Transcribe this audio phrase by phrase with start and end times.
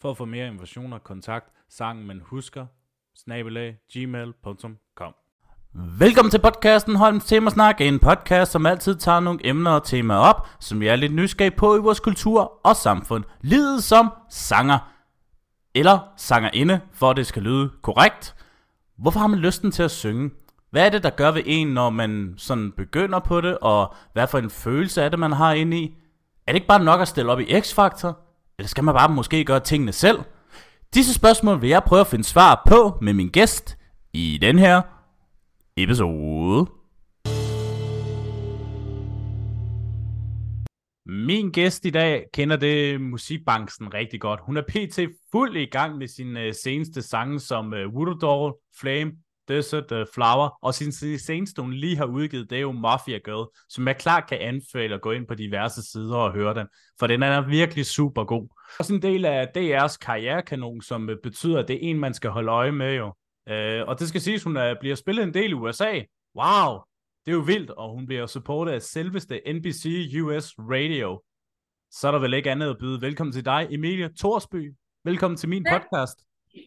[0.00, 2.66] For at få mere informationer, kontakt sangen man husker,
[3.16, 5.14] snabelag, gmail.com.
[5.98, 10.48] Velkommen til podcasten Holms Temasnak, en podcast, som altid tager nogle emner og temaer op,
[10.60, 13.24] som jeg er lidt nysgerrig på i vores kultur og samfund.
[13.40, 14.78] Livet som sanger,
[15.74, 18.34] eller sangerinde, for at det skal lyde korrekt.
[18.98, 20.30] Hvorfor har man lysten til at synge?
[20.70, 24.26] Hvad er det, der gør ved en, når man sådan begynder på det, og hvad
[24.26, 25.96] for en følelse er det, man har inde i?
[26.46, 28.27] Er det ikke bare nok at stille op i X-Factor?
[28.58, 30.18] Eller skal man bare måske gøre tingene selv?
[30.94, 33.78] Disse spørgsmål vil jeg prøve at finde svar på med min gæst
[34.12, 34.82] i den her
[35.76, 36.70] episode.
[41.06, 44.40] Min gæst i dag kender det musikbranchen rigtig godt.
[44.42, 44.98] Hun er pt.
[45.32, 49.12] fuld i gang med sin øh, seneste sange som uh, Flame,
[49.48, 53.48] Desert uh, Flower, og sin seneste hun lige har udgivet, det er jo Mafia Girl,
[53.68, 56.66] som jeg klart kan anbefale at gå ind på diverse sider og høre den,
[56.98, 58.48] for den er virkelig super god.
[58.78, 62.52] Også en del af DR's karrierekanon, som betyder, at det er en, man skal holde
[62.52, 63.06] øje med jo.
[63.50, 65.92] Uh, og det skal siges, hun er, bliver spillet en del i USA.
[66.36, 66.78] Wow,
[67.26, 71.22] det er jo vildt, og hun bliver supportet af selveste NBC US Radio.
[71.90, 73.00] Så er der vel ikke andet at byde.
[73.00, 74.74] Velkommen til dig, Emilie Torsby.
[75.04, 75.78] Velkommen til min ja.
[75.78, 76.18] podcast.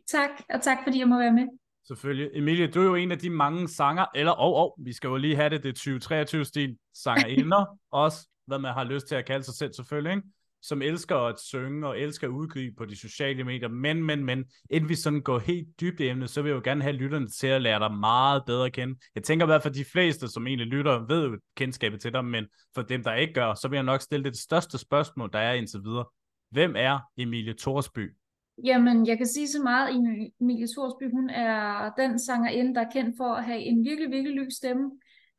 [0.07, 1.60] Tak, og tak fordi jeg må være med.
[1.87, 2.29] Selvfølgelig.
[2.33, 5.07] Emilie, du er jo en af de mange sanger, eller og, oh, oh, vi skal
[5.07, 9.43] jo lige have det, det 2023-stil, sangerinder også, hvad man har lyst til at kalde
[9.43, 10.27] sig selv selvfølgelig, ikke?
[10.61, 13.67] som elsker at synge og elsker at udgive på de sociale medier.
[13.67, 16.61] Men, men, men, inden vi sådan går helt dybt i emnet, så vil jeg jo
[16.63, 18.99] gerne have lytterne til at lære dig meget bedre at kende.
[19.15, 22.25] Jeg tænker i hvert fald, de fleste, som egentlig lytter, ved jo kendskabet til dig,
[22.25, 25.39] men for dem, der ikke gør, så vil jeg nok stille det største spørgsmål, der
[25.39, 26.05] er indtil videre.
[26.51, 28.15] Hvem er Emilie Thorsby?
[28.63, 29.95] Jamen, jeg kan sige så meget, at
[30.41, 34.35] Emilie Thorsby, hun er den sangerinde, der er kendt for at have en virkelig, virkelig
[34.35, 34.91] lys stemme,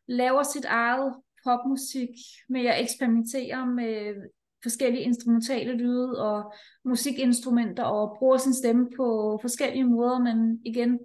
[0.06, 2.08] laver sit eget popmusik
[2.48, 4.14] med at eksperimentere med
[4.62, 10.98] forskellige instrumentale lyde og musikinstrumenter og bruger sin stemme på forskellige måder, men igen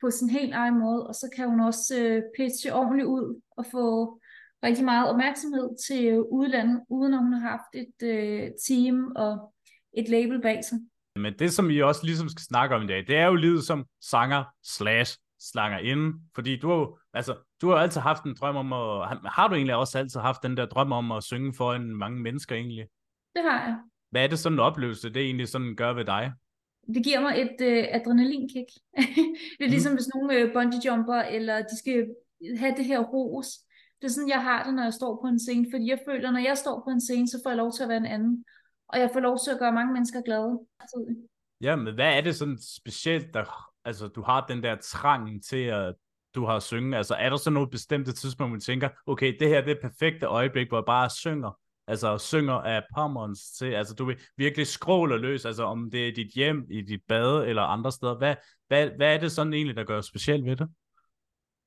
[0.00, 3.66] på sin helt egen måde, og så kan hun også øh, pitche ordentligt ud og
[3.66, 4.18] få
[4.62, 9.52] rigtig meget opmærksomhed til udlandet, uden at hun har haft et øh, team og
[9.92, 10.78] et label bag sig.
[11.16, 13.64] Men det, som vi også ligesom skal snakke om i dag, det er jo livet
[13.64, 18.36] som sanger slash slanger ind, fordi du har jo, altså, du har altid haft en
[18.40, 21.54] drøm om at, har du egentlig også altid haft den der drøm om at synge
[21.54, 22.86] for en mange mennesker egentlig?
[23.34, 23.78] Det har jeg.
[24.10, 26.32] Hvad er det sådan en oplevelse, det egentlig sådan gør ved dig?
[26.94, 28.70] Det giver mig et øh, adrenalinkick.
[29.58, 29.96] det er ligesom mm.
[29.96, 32.06] hvis nogle øh, bungee jumper, eller de skal
[32.58, 33.46] have det her ros.
[34.00, 36.30] Det er sådan, jeg har det, når jeg står på en scene, fordi jeg føler,
[36.30, 38.44] når jeg står på en scene, så får jeg lov til at være en anden
[38.88, 40.58] og jeg får lov til at gøre mange mennesker glade.
[41.60, 45.64] Ja, men hvad er det sådan specielt, der, altså du har den der trang til
[45.64, 45.94] at
[46.34, 46.96] du har synge?
[46.96, 49.88] Altså er der så noget bestemte tidspunkt, hvor du tænker, okay, det her det er
[49.88, 51.58] perfekte øjeblik, hvor jeg bare synger?
[51.88, 56.14] Altså synger af pommerens til, altså du vil virkelig skråler løs, altså om det er
[56.14, 58.18] dit hjem, i dit bade eller andre steder.
[58.18, 58.34] Hvad,
[58.68, 60.68] hvad, hvad er det sådan egentlig, der gør specielt ved det?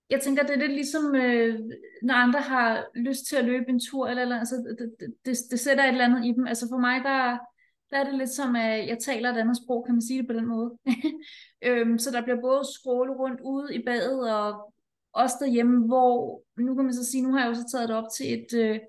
[0.09, 1.59] Jeg tænker, det er lidt ligesom, øh,
[2.03, 5.37] når andre har lyst til at løbe en tur, eller, eller altså, det, det, det,
[5.51, 6.47] det sætter et eller andet i dem.
[6.47, 7.37] Altså for mig, der,
[7.91, 10.27] der er det lidt som, at jeg taler et andet sprog, kan man sige det
[10.27, 10.77] på den måde.
[11.67, 14.73] øhm, så der bliver både skråle rundt ude i badet, og
[15.13, 17.97] også derhjemme, hvor, nu kan man så sige, nu har jeg jo så taget det
[17.97, 18.79] op til et, øh,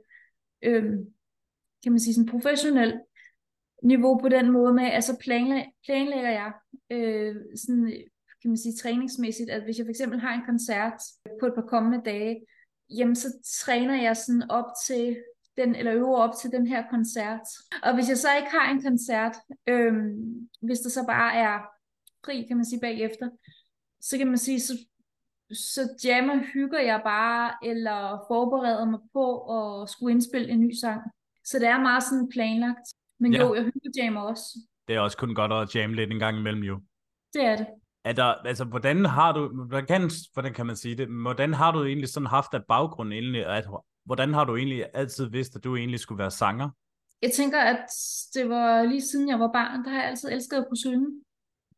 [0.63, 0.85] øh,
[1.83, 3.01] kan man sige, sådan professionelt
[3.83, 6.53] niveau på den måde med, altså planlægger, planlægger jeg
[6.91, 8.03] øh, sådan
[8.43, 11.03] kan man sige, træningsmæssigt, at hvis jeg for eksempel har en koncert
[11.41, 12.41] på et par kommende dage,
[12.91, 13.29] jamen så
[13.65, 15.17] træner jeg sådan op til
[15.57, 17.41] den, eller øver op til den her koncert.
[17.83, 19.37] Og hvis jeg så ikke har en koncert,
[19.67, 21.59] øhm, hvis der så bare er
[22.25, 23.31] fri, kan man sige, bagefter,
[24.01, 24.79] så kan man sige, så,
[25.53, 29.27] så jammer, hygger jeg bare, eller forbereder mig på
[29.57, 31.03] at skulle indspille en ny sang.
[31.45, 32.87] Så det er meget sådan planlagt.
[33.19, 33.41] Men ja.
[33.41, 34.59] jo, jeg hygger jammer også.
[34.89, 36.81] Det er også kun godt at jamme lidt en gang imellem, jo.
[37.35, 37.67] Det er det
[38.05, 41.73] er der, altså, hvordan har du, hvordan kan, hvordan kan man sige det, hvordan har
[41.73, 43.67] du egentlig sådan haft af baggrund egentlig, at,
[44.05, 46.71] hvordan har du egentlig altid vidst, at du egentlig skulle være sanger?
[47.23, 47.87] Jeg tænker, at
[48.35, 51.07] det var lige siden jeg var barn, der har jeg altid elsket at kunne synge.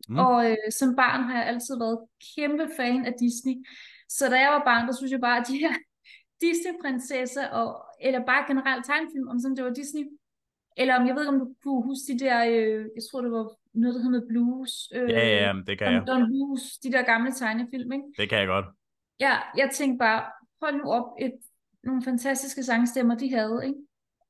[0.09, 0.19] Mm.
[0.19, 1.99] Og øh, som barn har jeg altid været
[2.35, 3.55] kæmpe fan af Disney.
[4.09, 5.75] Så da jeg var barn, der synes jeg bare, at de her
[6.41, 7.69] Disney-prinsesser, og,
[8.01, 10.05] eller bare generelt tegnfilm, om sådan det var Disney,
[10.77, 13.33] eller om jeg ved ikke, om du kunne huske de der, øh, jeg tror det
[13.33, 14.93] var noget, der hedder med blues.
[14.95, 16.07] Øh, ja, ja, det kan jeg.
[16.07, 18.05] Don Blues, de der gamle tegnefilm, ikke?
[18.19, 18.67] Det kan jeg godt.
[19.21, 20.23] Ja, jeg tænkte bare,
[20.63, 21.33] hold nu op, et,
[21.85, 23.79] nogle fantastiske sangstemmer, de havde, ikke?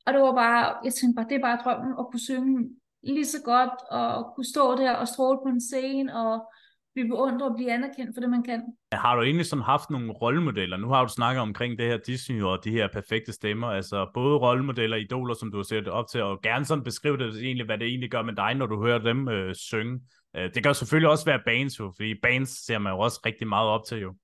[0.06, 2.70] Og det var bare, jeg tænkte bare, det er bare drømmen at kunne synge
[3.02, 6.52] lige så godt, og kunne stå der og stråle på en scene, og
[6.94, 8.62] blive beundret og blive anerkendt for det, man kan.
[8.92, 10.76] Har du egentlig sådan haft nogle rollemodeller?
[10.76, 14.38] Nu har du snakket omkring det her Disney og de her perfekte stemmer, altså både
[14.38, 17.78] rollemodeller, idoler, som du har set op til, og gerne sådan beskrive det egentlig, hvad
[17.78, 20.00] det egentlig gør med dig, når du hører dem øh, synge.
[20.36, 23.48] Øh, det kan selvfølgelig også være bands, jo, fordi bands ser man jo også rigtig
[23.48, 24.14] meget op til, jo.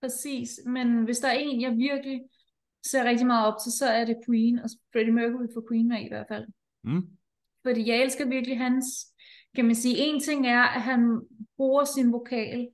[0.00, 2.20] Præcis, men hvis der er en, jeg virkelig
[2.86, 6.08] ser rigtig meget op til, så er det Queen, og Freddie Mercury for Queen i
[6.08, 6.46] hvert fald.
[6.84, 7.02] Mm.
[7.66, 8.86] Fordi jeg elsker virkelig hans
[9.56, 11.20] kan man sige, en ting er, at han
[11.56, 12.68] bruger sin vokal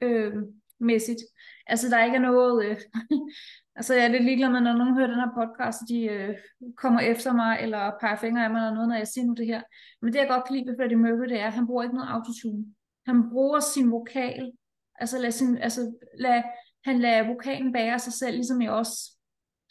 [0.00, 0.32] øh,
[0.80, 1.20] mæssigt.
[1.66, 2.64] Altså, der ikke er noget...
[2.64, 2.80] Øh,
[3.76, 6.36] altså, jeg er lidt ligeglad med, når nogen hører den her podcast, de øh,
[6.76, 9.46] kommer efter mig, eller peger fingre af mig, eller noget, når jeg siger nu det
[9.46, 9.62] her.
[10.02, 11.96] Men det, jeg godt kan lide ved Freddie Mercury, det er, at han bruger ikke
[11.96, 12.64] noget autotune.
[13.06, 14.52] Han bruger sin vokal.
[14.94, 16.42] Altså, lad sin, altså lad,
[16.84, 19.18] han lader vokalen bære sig selv, ligesom jeg også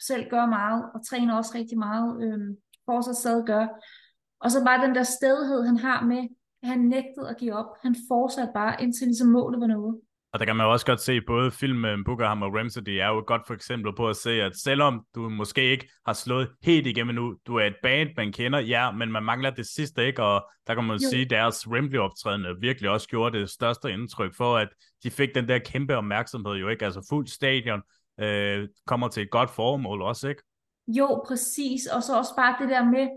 [0.08, 2.40] selv gør meget, og træner også rigtig meget, øh,
[2.86, 3.68] fortsat stadig gør.
[4.40, 6.28] Og så bare den der stedhed, han har med,
[6.64, 7.66] han nægtede at give op.
[7.82, 10.00] Han fortsatte bare, indtil ligesom målet var noget.
[10.34, 13.26] Og der kan man også godt se, både filmen Bookerham og Ramsey er jo et
[13.26, 17.16] godt for eksempel på at se, at selvom du måske ikke har slået helt igennem
[17.16, 20.24] nu, du er et band, man kender, ja, men man mangler det sidste, ikke?
[20.24, 21.10] Og der kan man jo.
[21.10, 24.70] sige, at deres Wembley-optræden virkelig også gjorde det største indtryk for, at
[25.04, 27.82] de fik den der kæmpe opmærksomhed jo ikke, altså fuld stadion,
[28.20, 30.44] øh, kommer til et godt formål også, ikke?
[30.88, 33.08] Jo, præcis, og så også bare det der med,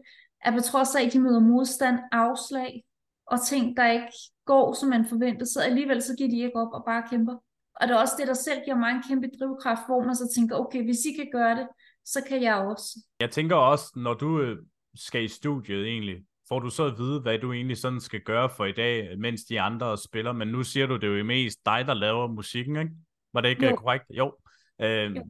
[0.40, 2.82] at på trods af, at de møder modstand, afslag,
[3.26, 4.12] og ting, der ikke
[4.44, 7.34] går, som man forventer, så alligevel så giver de ikke op og bare kæmper.
[7.80, 10.32] Og det er også det, der selv giver mig en kæmpe drivkraft, hvor man så
[10.36, 11.68] tænker, okay, hvis I kan gøre det,
[12.04, 13.00] så kan jeg også.
[13.20, 14.56] Jeg tænker også, når du øh,
[14.94, 16.16] skal i studiet egentlig,
[16.48, 19.44] får du så at vide, hvad du egentlig sådan skal gøre for i dag, mens
[19.44, 22.76] de andre spiller, men nu siger du, det er jo mest dig, der laver musikken,
[22.76, 22.90] ikke?
[23.32, 23.76] Var det ikke jo.
[23.76, 24.04] korrekt?
[24.10, 24.34] Jo.
[24.80, 25.22] Øh, jo.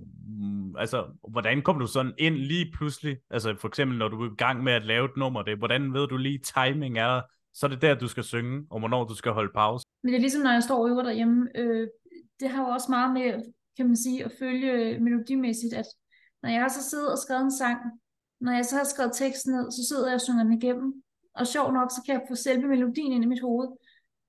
[0.78, 3.16] Altså, hvordan kom du sådan ind lige pludselig?
[3.30, 5.94] Altså for eksempel, når du er i gang med at lave et nummer, det, hvordan
[5.94, 7.20] ved du lige, timing er
[7.56, 9.86] så er det der, du skal synge, og hvornår du skal holde pause.
[10.02, 11.48] Men det er ligesom, når jeg står og øver derhjemme.
[11.54, 11.88] Øh,
[12.40, 15.86] det har jo også meget med, kan man sige, at følge øh, melodimæssigt, at
[16.42, 17.78] når jeg har så siddet og skrevet en sang,
[18.40, 21.02] når jeg så har skrevet teksten ned, så sidder jeg og synger den igennem.
[21.34, 23.68] Og sjov nok, så kan jeg få selve melodien ind i mit hoved.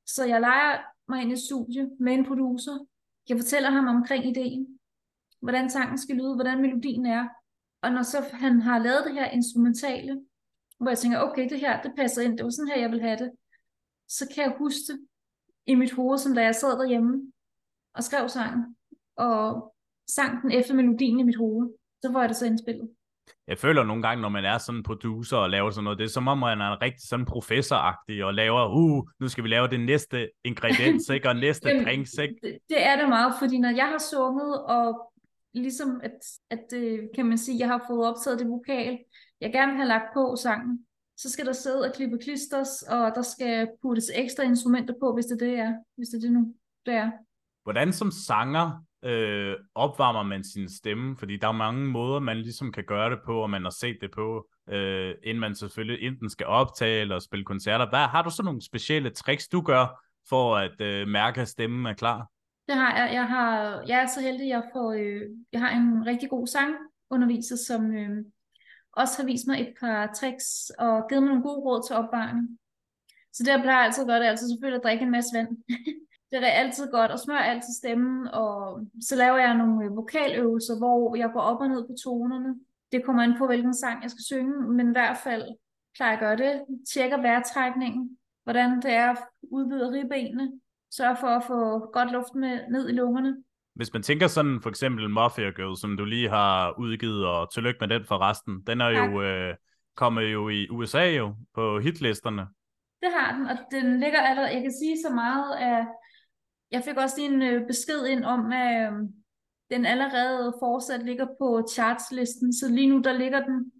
[0.05, 0.77] Så jeg leger
[1.09, 2.85] mig ind i et studie med en producer.
[3.29, 4.79] Jeg fortæller ham omkring ideen,
[5.41, 7.27] hvordan sangen skal lyde, hvordan melodien er.
[7.81, 10.21] Og når så han har lavet det her instrumentale,
[10.79, 13.01] hvor jeg tænker, okay, det her, det passer ind, det var sådan her, jeg vil
[13.01, 13.31] have det,
[14.07, 14.99] så kan jeg huske det
[15.65, 17.31] i mit hoved, som da jeg sad derhjemme
[17.93, 18.75] og skrev sangen,
[19.15, 19.73] og
[20.09, 21.69] sang den efter melodien i mit hoved,
[22.01, 22.89] så var det så indspillet.
[23.47, 26.05] Jeg føler nogle gange, når man er sådan en producer og laver sådan noget, det
[26.05, 29.67] er som om man er rigtig sådan professoragtig og laver, uh, nu skal vi lave
[29.67, 31.29] det næste ingrediens, ikke?
[31.29, 32.35] Og næste drinks, ikke?
[32.43, 35.13] Det, det er det meget, fordi når jeg har sunget, og
[35.53, 36.19] ligesom at,
[36.49, 38.97] at øh, kan man sige, jeg har fået optaget det vokal,
[39.41, 40.85] jeg gerne vil have lagt på sangen,
[41.17, 45.25] så skal der sidde og klippe klisters, og der skal puttes ekstra instrumenter på, hvis
[45.25, 45.73] det, det er.
[45.95, 46.53] Hvis det, det nu
[46.85, 47.11] det er.
[47.63, 51.17] Hvordan som sanger øh, opvarmer man sin stemme?
[51.17, 53.97] Fordi der er mange måder, man ligesom kan gøre det på, og man har set
[54.01, 57.89] det på, øh, inden man selvfølgelig enten skal optage eller spille koncerter.
[57.89, 61.85] Hvad, har du så nogle specielle tricks, du gør, for at øh, mærke, at stemmen
[61.85, 62.29] er klar?
[62.67, 63.13] Det har jeg.
[63.13, 65.21] Jeg, har, jeg er så heldig, at jeg, får, øh,
[65.53, 68.25] jeg har en rigtig god sangunderviser, som, øh,
[69.01, 72.59] også har vist mig et par tricks og givet mig nogle gode råd til opvarmning.
[73.33, 75.49] Så det jeg plejer altid godt, er altså selvfølgelig at drikke en masse vand.
[76.31, 80.77] det er altid godt, og smør altid stemmen, og så laver jeg nogle øh, vokaløvelser,
[80.77, 82.55] hvor jeg går op og ned på tonerne.
[82.91, 85.43] Det kommer an på, hvilken sang jeg skal synge, men i hvert fald
[85.95, 86.65] plejer jeg at gøre det.
[86.93, 89.17] Tjekker vejrtrækningen, hvordan det er at
[89.51, 90.51] udvide ribbenene.
[90.91, 93.43] sørger for at få godt luft med ned i lungerne.
[93.77, 97.77] Hvis man tænker sådan for eksempel Mafia Girl, som du lige har udgivet, og tillykke
[97.79, 99.11] med den for resten, den er tak.
[99.11, 99.55] jo øh,
[99.95, 102.47] kommet jo i USA jo på hitlisterne.
[103.01, 105.87] Det har den, og den ligger allerede, jeg kan sige så meget, at
[106.71, 108.93] jeg fik også lige en øh, besked ind om, at øh,
[109.71, 113.71] den allerede fortsat ligger på chartslisten, så lige nu der ligger den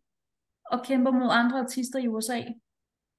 [0.72, 2.42] og kæmper mod andre artister i USA.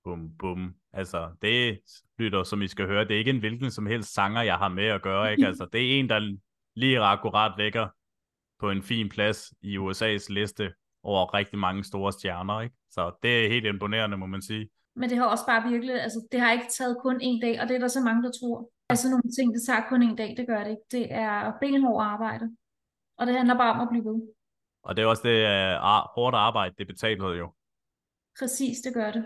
[0.05, 0.75] Bum, bum.
[0.93, 1.81] Altså, det
[2.19, 4.69] lytter, som I skal høre, det er ikke en hvilken som helst sanger, jeg har
[4.69, 5.47] med at gøre, ikke?
[5.47, 6.37] Altså, det er en, der
[6.79, 7.89] lige akkurat ligger
[8.61, 12.77] på en fin plads i USA's liste over rigtig mange store stjerner, ikke?
[12.91, 14.69] Så det er helt imponerende, må man sige.
[14.97, 17.69] Men det har også bare virkelig, altså det har ikke taget kun en dag, og
[17.69, 18.71] det er der så mange, der tror.
[18.89, 20.87] Altså nogle ting, det tager kun en dag, det gør det ikke.
[20.91, 22.57] Det er benhårdt arbejde,
[23.19, 24.19] og det handler bare om at blive ved.
[24.83, 27.53] Og det er også det uh, hårdt arbejde, det betaler jo.
[28.39, 29.25] Præcis, det gør det.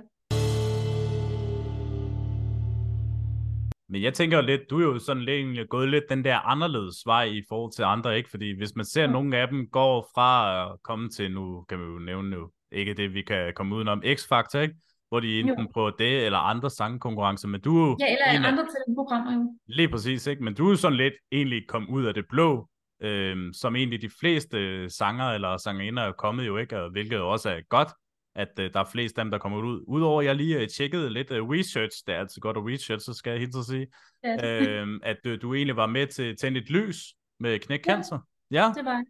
[3.92, 6.38] Men jeg tænker jo lidt, du er jo sådan lidt egentlig gået lidt den der
[6.38, 8.30] anderledes vej i forhold til andre, ikke?
[8.30, 11.78] Fordi hvis man ser, at nogle af dem går fra at komme til, nu kan
[11.78, 14.74] vi jo nævne nu, ikke det, vi kan komme udenom, X-Factor, ikke?
[15.08, 15.70] Hvor de enten jo.
[15.72, 17.96] prøver det, eller andre sangkonkurrencer, men du er jo...
[18.00, 19.54] Ja, eller andre programmer jo.
[19.66, 20.44] Lige præcis, ikke?
[20.44, 22.68] Men du er jo sådan lidt egentlig kommet ud af det blå,
[23.02, 27.50] øhm, som egentlig de fleste sanger eller sangerinder er kommet jo ikke, og hvilket også
[27.50, 27.88] er godt,
[28.34, 29.84] at uh, der er flest af dem, der kommer ud.
[29.88, 33.14] Udover jeg lige uh, tjekkede lidt uh, research, det er altid godt at research, så
[33.14, 33.86] skal jeg helt så sige,
[34.24, 34.80] ja.
[34.80, 38.18] øhm, at uh, du egentlig var med til Tænd et lys med knæk cancer.
[38.50, 39.02] Ja, ja, det var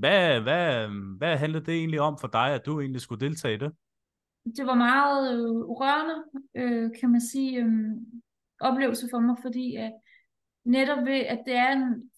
[0.00, 3.58] hvad, hvad, hvad handlede det egentlig om for dig, at du egentlig skulle deltage i
[3.58, 3.72] det?
[4.56, 6.24] Det var meget øh, rørende,
[6.54, 7.72] øh, kan man sige, øh,
[8.60, 9.92] oplevelse for mig, fordi at
[10.64, 12.09] netop ved, at det er en,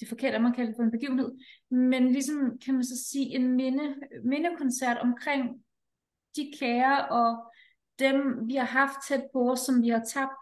[0.00, 1.30] det er forkert, at man kalder det for en begivenhed,
[1.70, 5.62] men ligesom, kan man så sige, en minde, mindekoncert omkring
[6.36, 7.52] de kære og
[7.98, 10.32] dem, vi har haft tæt på os, som vi har tabt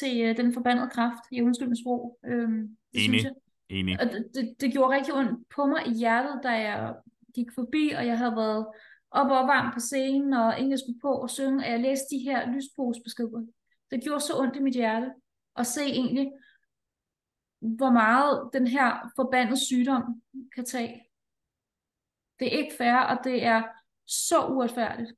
[0.00, 2.18] til uh, den forbandede kraft i undskyld med sprog.
[2.22, 3.04] Det Enig.
[3.04, 3.32] Synes jeg.
[3.68, 4.00] Enig.
[4.00, 6.94] Og det, det, gjorde rigtig ondt på mig i hjertet, da jeg
[7.34, 8.66] gik forbi, og jeg havde været
[9.10, 12.06] op og varm på scenen, og inden jeg skulle på og synge, og jeg læste
[12.10, 13.46] de her lysposebeskeder.
[13.90, 15.10] Det gjorde så ondt i mit hjerte
[15.56, 16.32] at se egentlig,
[17.64, 20.22] hvor meget den her forbandede sygdom
[20.54, 21.00] kan tage.
[22.38, 23.62] Det er ikke fair, og det er
[24.06, 25.10] så uretfærdigt.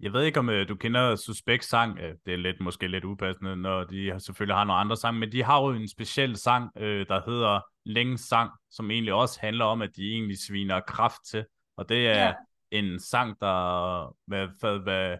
[0.00, 1.92] Jeg ved ikke, om uh, du kender Suspekt sang.
[1.92, 5.32] Uh, det er lidt, måske lidt upassende, når de selvfølgelig har nogle andre sange, men
[5.32, 9.64] de har jo en speciel sang, uh, der hedder Længe Sang, som egentlig også handler
[9.64, 11.44] om, at de egentlig sviner kraft til.
[11.76, 12.34] Og det er ja.
[12.70, 15.18] en sang, der, hvad, hvad, hvad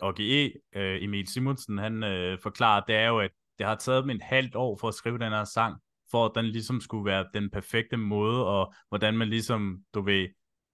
[0.00, 3.30] uh, OGE, uh, Emil Simonsen, han uh, forklarer, det er jo, at
[3.62, 5.76] det har taget dem en halvt år for at skrive den her sang,
[6.10, 10.28] for at den ligesom skulle være den perfekte måde, og hvordan man ligesom, du ved,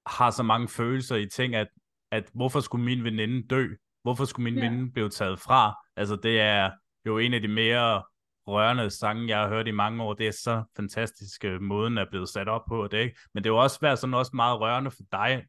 [0.07, 1.66] har så mange følelser i ting, at,
[2.11, 3.66] at hvorfor skulle min veninde dø?
[4.02, 4.68] Hvorfor skulle min ja.
[4.68, 5.75] veninde blive taget fra?
[5.97, 6.71] Altså det er
[7.07, 8.02] jo en af de mere
[8.47, 10.14] rørende sange, jeg har hørt i mange år.
[10.14, 13.18] Det er så fantastisk, øh, måden er blevet sat op på det, ikke?
[13.35, 15.45] Men det er jo også været sådan også meget rørende for dig,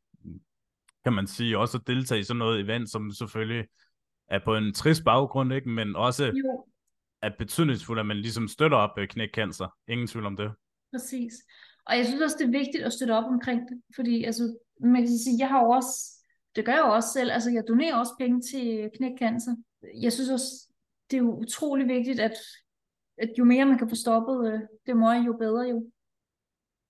[1.04, 3.66] kan man sige, også at deltage i sådan noget event, som selvfølgelig
[4.30, 5.70] er på en trist baggrund, ikke?
[5.70, 6.66] Men også jo
[7.22, 9.68] er betydningsfuldt, at man ligesom støtter op øh, knækcancer.
[9.88, 10.52] Ingen tvivl om det.
[10.94, 11.34] Præcis.
[11.86, 15.02] Og jeg synes også, det er vigtigt at støtte op omkring det, fordi altså, man
[15.02, 16.24] kan sige, jeg har også,
[16.56, 19.56] det gør jeg også selv, altså jeg donerer også penge til knækcancer.
[20.02, 20.74] Jeg synes også,
[21.12, 22.34] det er jo utrolig vigtigt, at,
[23.18, 25.92] at jo mere man kan få stoppet øh, det må jo bedre jo.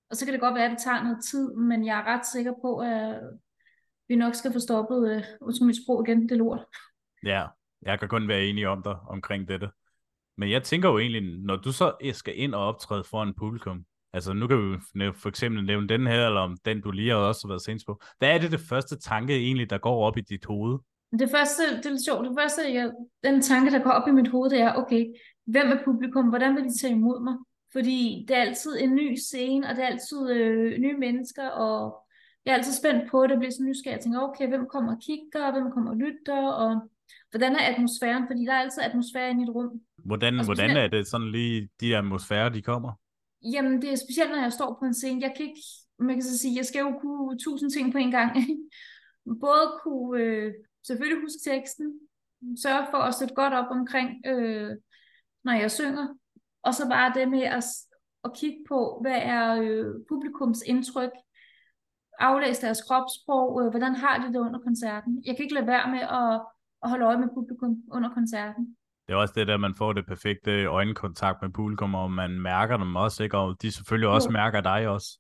[0.10, 2.26] Og så kan det godt være, at det tager noget tid, men jeg er ret
[2.26, 3.22] sikker på, at
[4.08, 6.66] vi nok skal få stoppet, øh, mit sprog igen, det lort.
[7.24, 7.48] Ja,
[7.82, 9.70] jeg kan kun være enig om dig omkring dette.
[10.40, 13.84] Men jeg tænker jo egentlig, når du så skal ind og optræde for en publikum,
[14.14, 17.18] altså nu kan vi for eksempel nævne den her, eller om den du lige har
[17.18, 18.02] også været senest på.
[18.18, 20.80] Hvad er det det første tanke egentlig, der går op i dit hoved?
[21.20, 22.92] Det første, det er lidt sjovt, det første, jeg,
[23.24, 25.06] den tanke, der går op i mit hoved, det er, okay,
[25.46, 27.36] hvem er publikum, hvordan vil de tage imod mig?
[27.72, 32.04] Fordi det er altid en ny scene, og det er altid øh, nye mennesker, og
[32.46, 33.96] jeg er altid spændt på, det, det bliver så nysgerrig.
[33.96, 36.72] Jeg tænker, okay, hvem kommer og kigger, hvem kommer og lytter, og
[37.32, 38.24] hvordan er atmosfæren?
[38.30, 39.82] Fordi der er altid atmosfære i et rum.
[40.10, 42.92] Hvordan, hvordan er det sådan lige, de atmosfære, de kommer?
[43.54, 45.22] Jamen, det er specielt, når jeg står på en scene.
[45.22, 45.62] Jeg kan ikke,
[46.00, 48.32] man kan så sige, jeg skal jo kunne tusind ting på en gang.
[49.46, 50.54] Både kunne øh,
[50.88, 52.00] selvfølgelig huske teksten,
[52.64, 54.72] sørge for at sætte godt op omkring, øh,
[55.44, 56.08] når jeg synger,
[56.64, 57.64] og så bare det med at,
[58.24, 61.12] at kigge på, hvad er øh, publikums indtryk,
[62.20, 65.24] aflæse deres kropssprog, øh, hvordan har de det under koncerten.
[65.26, 66.42] Jeg kan ikke lade være med at,
[66.84, 68.76] at holde øje med publikum under koncerten
[69.10, 72.78] det er også det der, man får det perfekte øjenkontakt med publikum, og man mærker
[72.78, 73.38] dem også, ikke?
[73.38, 74.32] og de selvfølgelig også jo.
[74.32, 75.20] mærker dig også.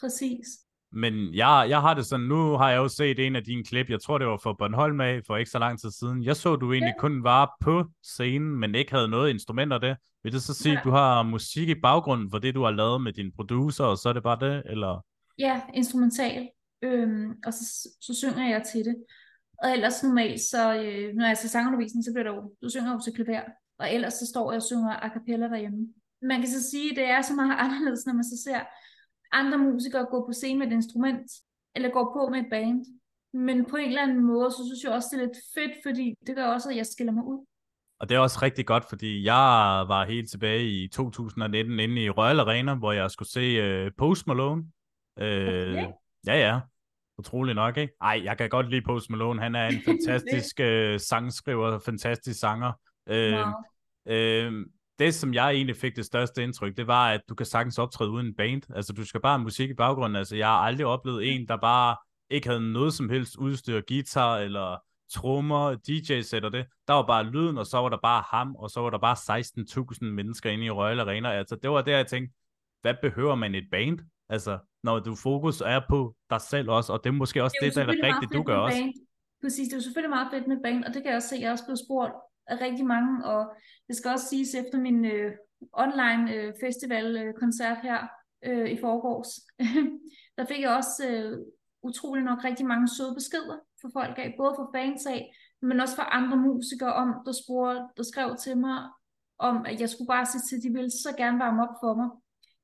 [0.00, 0.46] Præcis.
[0.92, 3.90] Men jeg, jeg har det sådan, nu har jeg jo set en af dine klip,
[3.90, 6.24] jeg tror det var for Bornholm af, for ikke så lang tid siden.
[6.24, 7.00] Jeg så, du egentlig ja.
[7.00, 9.96] kun var på scenen, men ikke havde noget instrumenter det.
[10.22, 10.78] Vil det så sige, ja.
[10.78, 13.98] at du har musik i baggrunden for det, du har lavet med din producer, og
[13.98, 15.04] så er det bare det, eller?
[15.38, 16.48] Ja, instrumental.
[16.82, 18.96] Øhm, og så, så synger jeg til det.
[19.62, 22.68] Og ellers normalt, så øh, når jeg er til sangundervisning, så bliver der jo, du
[22.68, 23.50] synger jo til klaver.
[23.78, 25.88] Og ellers så står jeg og synger a cappella derhjemme.
[26.22, 28.60] Man kan så sige, at det er så meget anderledes, når man så ser
[29.32, 31.26] andre musikere gå på scenen med et instrument,
[31.76, 32.84] eller gå på med et band.
[33.32, 36.14] Men på en eller anden måde, så synes jeg også, det er lidt fedt, fordi
[36.26, 37.46] det gør også, at jeg skiller mig ud.
[38.00, 39.44] Og det er også rigtig godt, fordi jeg
[39.88, 43.46] var helt tilbage i 2019 inde i Royal Arena, hvor jeg skulle se
[43.86, 44.62] uh, Post Malone.
[45.16, 45.86] Uh, okay.
[46.26, 46.60] Ja, ja.
[47.20, 47.92] Utrolig nok, ikke?
[48.00, 49.42] Ej, jeg kan godt lide Post Malone.
[49.42, 52.72] Han er en fantastisk øh, sangskriver, fantastisk sanger.
[53.08, 54.14] Øh, wow.
[54.16, 54.66] øh,
[54.98, 58.10] det, som jeg egentlig fik det største indtryk, det var, at du kan sagtens optræde
[58.10, 58.62] uden en band.
[58.74, 60.16] Altså, du skal bare have musik i baggrunden.
[60.16, 61.96] Altså, jeg har aldrig oplevet en, der bare
[62.30, 66.66] ikke havde noget som helst udstyr, guitar eller trommer, DJ sætter det.
[66.88, 69.16] Der var bare lyden, og så var der bare ham, og så var der bare
[70.02, 71.32] 16.000 mennesker inde i Royal Arena.
[71.32, 72.34] Altså, det var der, jeg tænkte,
[72.82, 73.98] hvad behøver man et band?
[74.28, 77.74] Altså, når du fokus er på dig selv også, og det er måske også det,
[77.74, 78.78] det der er rigtigt, du gør også.
[78.78, 78.94] Band.
[79.42, 81.36] Præcis, det er jo selvfølgelig meget fedt med band, og det kan jeg også se,
[81.40, 82.14] jeg er også blevet spurgt
[82.46, 83.40] af rigtig mange, og
[83.88, 85.32] det skal også siges efter min øh,
[85.72, 87.98] online øh, festivalkoncert øh, her
[88.44, 89.30] øh, i forgårs,
[90.36, 91.38] der fik jeg også øh,
[91.82, 95.22] utrolig nok rigtig mange søde beskeder for folk af, både for fans af,
[95.62, 98.78] men også for andre musikere om, der, spurgte, der skrev til mig,
[99.38, 101.94] om at jeg skulle bare sige til, at de ville så gerne varme op for
[101.94, 102.08] mig,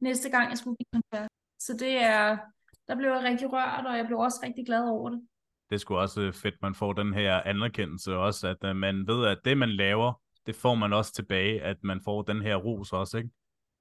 [0.00, 1.30] næste gang jeg skulle give koncert.
[1.58, 2.36] Så det er,
[2.88, 5.20] der blev jeg rigtig rørt, og jeg blev også rigtig glad over det.
[5.70, 9.38] Det skulle også fedt, man får den her anerkendelse også, at uh, man ved, at
[9.44, 10.12] det man laver,
[10.46, 13.30] det får man også tilbage, at man får den her ros også, ikke?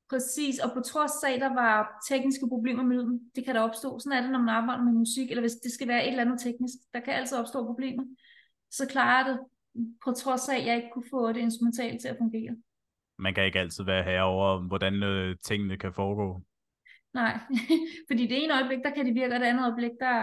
[0.09, 3.61] Præcis, og på trods af, at der var tekniske problemer med lyden, det kan der
[3.61, 3.99] opstå.
[3.99, 6.23] Sådan er det, når man arbejder med musik, eller hvis det skal være et eller
[6.23, 6.77] andet teknisk.
[6.93, 8.03] Der kan altid opstå problemer.
[8.71, 9.39] Så klarer det,
[10.03, 12.55] på trods af, at jeg ikke kunne få det instrumentalt til at fungere.
[13.19, 16.41] Man kan ikke altid være her over, hvordan øh, tingene kan foregå.
[17.15, 17.39] Nej,
[18.09, 20.13] fordi det ene øjeblik, der kan det virke, og det andet øjeblik, der,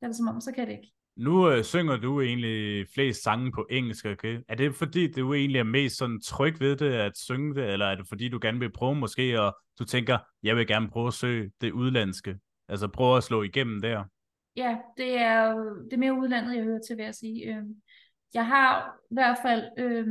[0.00, 0.92] der er det som om, så kan det ikke.
[1.16, 4.40] Nu øh, synger du egentlig flest sange på engelsk, okay?
[4.48, 7.86] Er det fordi, du egentlig er mest sådan tryg ved det, at synge det, eller
[7.86, 11.06] er det fordi, du gerne vil prøve måske, og du tænker, jeg vil gerne prøve
[11.06, 12.38] at søge det udlandske?
[12.68, 14.04] Altså prøve at slå igennem der?
[14.56, 17.54] Ja, det er, det er mere udlandet, jeg hører til, vil jeg sige.
[17.54, 17.74] Øhm,
[18.34, 20.06] jeg har i hvert fald øh,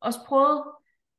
[0.00, 0.62] også prøvet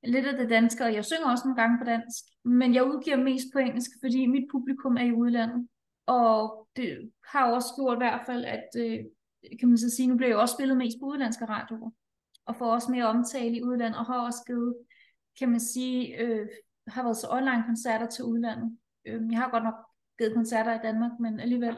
[0.04, 3.18] lidt af det danske, og jeg synger også nogle gange på dansk, men jeg udgiver
[3.18, 5.68] mest på engelsk, fordi mit publikum er i udlandet.
[6.06, 9.00] Og det har også gjort i hvert fald, at øh,
[9.60, 11.92] kan man så sige, nu bliver jeg også spillet mest på udlandske radioer,
[12.46, 14.76] og får også mere omtale i udlandet, og har også givet,
[15.40, 16.48] kan man sige, øh,
[16.88, 18.78] har været så online-koncerter til udlandet.
[19.06, 19.76] Øh, jeg har godt nok
[20.18, 21.78] givet koncerter i Danmark, men alligevel.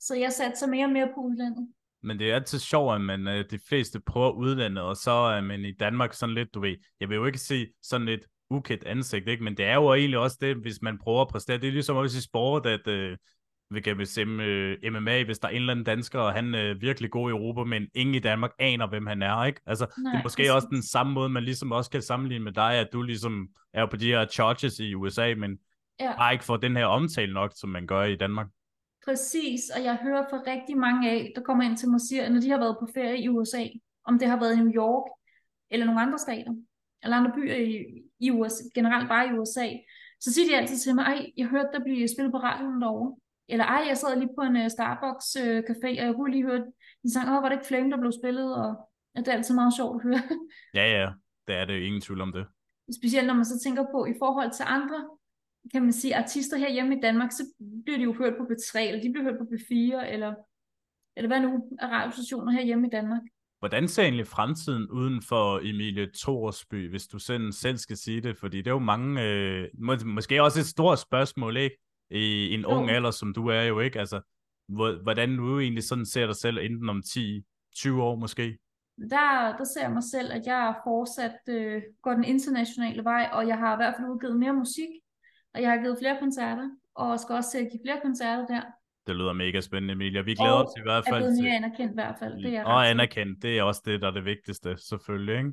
[0.00, 1.72] Så jeg satte sig mere og mere på udlandet.
[2.02, 5.40] Men det er altid sjovt, at man, øh, de fleste prøver udlandet, og så er
[5.40, 8.84] man i Danmark sådan lidt, du ved, jeg vil jo ikke sige sådan lidt ukendt
[8.84, 9.44] ansigt, ikke?
[9.44, 11.58] men det er jo egentlig også det, hvis man prøver at præstere.
[11.58, 13.16] Det er ligesom også i sport, at øh,
[13.70, 16.70] vi kan bestemme øh, MMA, hvis der er en eller anden dansker, og han er
[16.70, 19.60] øh, virkelig god i Europa, men ingen i Danmark aner, hvem han er, ikke?
[19.66, 22.52] Altså, Nej, det er måske også den samme måde, man ligesom også kan sammenligne med
[22.52, 25.58] dig, at du ligesom er på de her charges i USA, men
[26.00, 26.16] ja.
[26.16, 28.46] bare ikke får den her omtale nok, som man gør i Danmark.
[29.08, 32.28] Præcis, og jeg hører fra rigtig mange af, der kommer ind til mig og siger,
[32.28, 33.64] når de har været på ferie i USA,
[34.04, 35.06] om det har været i New York,
[35.70, 36.52] eller nogle andre stater,
[37.02, 37.72] eller andre byer i,
[38.20, 39.66] i USA, generelt bare i USA,
[40.20, 43.16] så siger de altid til mig, ej, jeg hørte, der bliver spillet på radioen derovre.
[43.48, 46.48] Eller ej, jeg sad lige på en uh, Starbucks uh, café, og jeg kunne lige
[46.50, 46.62] høre
[47.04, 48.70] en sang, åh, var det ikke Flame, der blev spillet, og
[49.14, 50.22] ja, det er altid meget sjovt at høre.
[50.78, 51.06] ja, ja,
[51.46, 52.46] det er det ingen tvivl om det.
[53.00, 54.98] Specielt når man så tænker på, i forhold til andre,
[55.72, 57.42] kan man sige, artister her hjemme i Danmark, så
[57.84, 60.34] bliver de jo hørt på B3, eller de bliver hørt på B4, eller,
[61.16, 63.22] eller hvad nu af radiostationer her hjemme i Danmark.
[63.58, 68.36] Hvordan ser egentlig fremtiden uden for Emilie Torsby, hvis du selv, selv skal sige det?
[68.36, 71.76] Fordi det er jo mange, øh, må, måske også et stort spørgsmål, ikke?
[72.10, 74.20] i en ung alder, som du er jo ikke, altså,
[75.02, 78.58] hvordan du egentlig sådan ser dig selv enten om 10-20 år måske?
[79.10, 83.48] Der, der ser jeg mig selv, at jeg fortsat øh, går den internationale vej, og
[83.48, 84.88] jeg har i hvert fald udgivet mere musik,
[85.54, 88.62] og jeg har givet flere koncerter, og skal også til at give flere koncerter der.
[89.06, 90.20] Det lyder mega spændende, Emilia.
[90.20, 91.22] Vi glæder os i hvert fald.
[91.22, 92.42] Og er mere anerkendt i hvert fald.
[92.42, 95.52] Det er og anerkendt, det er også det, der er det vigtigste, selvfølgelig, ikke?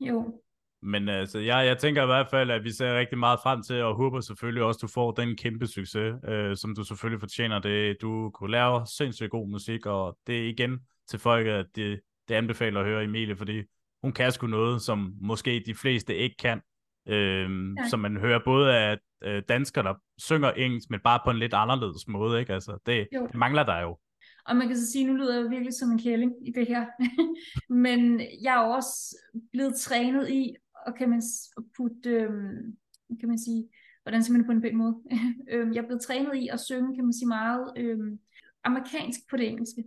[0.00, 0.40] Jo.
[0.82, 3.82] Men altså, jeg, jeg tænker i hvert fald, at vi ser rigtig meget frem til,
[3.82, 7.58] og håber selvfølgelig også, at du får den kæmpe succes, øh, som du selvfølgelig fortjener.
[7.58, 12.00] Det, du kunne lave sindssygt god musik, og det er igen til folk, at det,
[12.28, 13.62] det anbefaler at høre Emilie, fordi
[14.02, 16.60] hun kan sgu noget, som måske de fleste ikke kan.
[17.08, 17.48] Øh,
[17.90, 21.54] som man hører både af øh, danskere, der synger engelsk, men bare på en lidt
[21.54, 22.40] anderledes måde.
[22.40, 22.54] Ikke?
[22.54, 23.98] Altså, det, det mangler der jo.
[24.46, 26.86] Og man kan så sige, nu lyder jeg virkelig som en kælling i det her.
[27.86, 29.16] men jeg er også
[29.52, 31.22] blevet trænet i og kan man
[31.76, 32.76] putte, øhm,
[33.20, 33.68] kan man sige,
[34.02, 34.96] hvordan siger man det på en bedre måde?
[35.52, 38.18] øhm, jeg er blevet trænet i at synge, kan man sige, meget øhm,
[38.64, 39.84] amerikansk på det engelske.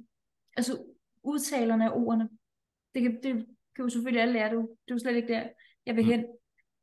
[0.57, 0.83] Altså
[1.23, 2.29] udtalerne af ordene.
[2.95, 5.43] Det kan, det kan jo selvfølgelig alle lære, det, det er jo slet ikke der,
[5.85, 6.23] jeg vil mm.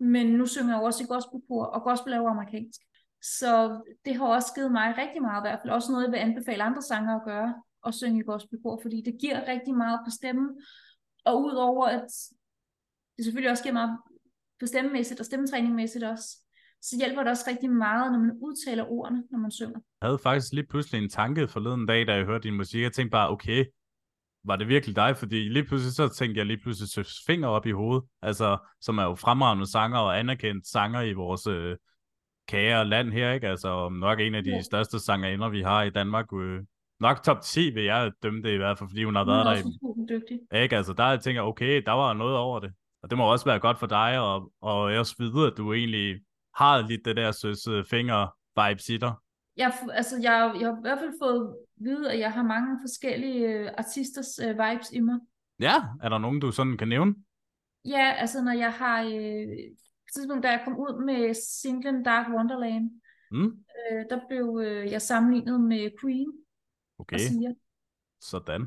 [0.03, 2.81] Men nu synger jeg også i gospelkor, og gospel er jo amerikansk.
[3.39, 5.73] Så det har også givet mig rigtig meget i hvert fald.
[5.73, 7.55] Også noget, jeg vil anbefale andre sanger at gøre,
[7.87, 10.49] at synge i gospelkor, fordi det giver rigtig meget på stemmen.
[11.25, 12.09] Og udover at
[13.17, 13.99] det selvfølgelig også giver meget
[14.61, 16.29] på stemmemæssigt og stemmetræningsmæssigt også,
[16.83, 19.81] så hjælper det også rigtig meget, når man udtaler ordene, når man synger.
[20.01, 22.83] Jeg havde faktisk lige pludselig en tanke forleden dag, da jeg hørte din musik.
[22.83, 23.65] Jeg tænkte bare, okay,
[24.45, 25.17] var det virkelig dig?
[25.17, 28.99] Fordi lige pludselig så tænkte jeg lige pludselig Søs Finger op i hovedet, altså, som
[28.99, 31.77] er jo fremragende sanger og anerkendt sanger i vores øh,
[32.49, 33.49] kære land her, ikke?
[33.49, 34.63] Altså nok en af de ja.
[34.63, 36.61] største sangerinder, vi har i Danmark, øh,
[37.01, 39.47] nok top 10 vil jeg dømme det i hvert fald, fordi hun har Hun været
[39.47, 40.41] er der i dygtig.
[40.63, 40.77] Ikke?
[40.77, 42.73] Altså, der tænker jeg, okay, der var noget over det.
[43.03, 45.73] Og det må også være godt for dig, og, og jeg også vide, at du
[45.73, 46.21] egentlig
[46.57, 49.13] har lidt det der søs finger vibes i dig.
[49.57, 52.79] Jeg, altså, jeg, jeg har i hvert fald fået at vide, at jeg har mange
[52.83, 55.19] forskellige øh, artisters øh, vibes i mig.
[55.61, 57.15] Ja, er der nogen, du sådan kan nævne?
[57.85, 59.03] Ja, altså når jeg har...
[59.03, 59.49] Øh,
[60.03, 62.91] på et tidspunkt, da jeg kom ud med singlen Dark Wonderland,
[63.33, 66.33] Mm, øh, der blev øh, jeg sammenlignet med Queen
[66.99, 67.21] okay, og
[68.21, 68.67] sådan.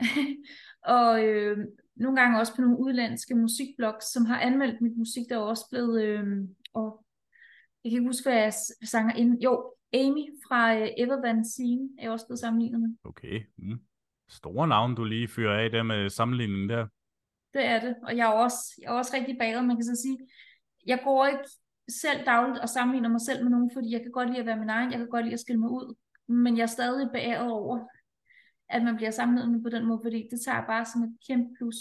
[0.98, 1.58] og øh,
[1.96, 5.64] nogle gange også på nogle udlandske musikblogs, som har anmeldt mit musik, der er også
[5.70, 6.02] blevet...
[6.02, 6.26] Øh,
[6.74, 7.04] og
[7.84, 8.52] jeg kan ikke huske, hvad jeg
[8.84, 9.42] sanger ind.
[9.42, 12.90] Jo, Amy fra øh, Evervan Scene er også blevet sammenlignet med.
[13.04, 13.40] Okay.
[13.58, 13.78] Mm.
[14.28, 16.86] Store navn, du lige fyrer af der med sammenligningen der.
[17.54, 19.66] Det er det, og jeg er også, jeg er også rigtig bagud.
[19.66, 20.18] Man kan så sige,
[20.86, 21.48] jeg går ikke
[21.88, 24.58] selv dagligt og sammenligner mig selv med nogen, fordi jeg kan godt lide at være
[24.58, 25.94] min egen, jeg kan godt lide at skille mig ud,
[26.28, 27.78] men jeg er stadig beæret over,
[28.68, 31.76] at man bliver sammenlignet på den måde, fordi det tager bare som et kæmpe plus.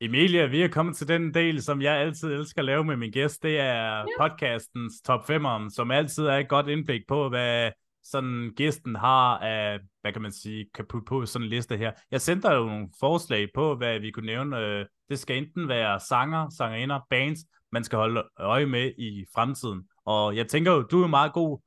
[0.00, 3.10] Emilia, vi er kommet til den del, som jeg altid elsker at lave med min
[3.10, 3.42] gæst.
[3.42, 7.70] Det er podcastens top 5, som altid er et godt indblik på, hvad
[8.02, 11.92] sådan gæsten har af, hvad kan man sige, kan putte på sådan en liste her.
[12.10, 14.58] Jeg sendte dig jo nogle forslag på, hvad vi kunne nævne.
[14.58, 17.40] Øh, Det skal enten være sanger, sangerinder, bands,
[17.72, 19.82] man skal holde øje med i fremtiden.
[20.04, 21.58] Og jeg tænker jo, du er jo meget god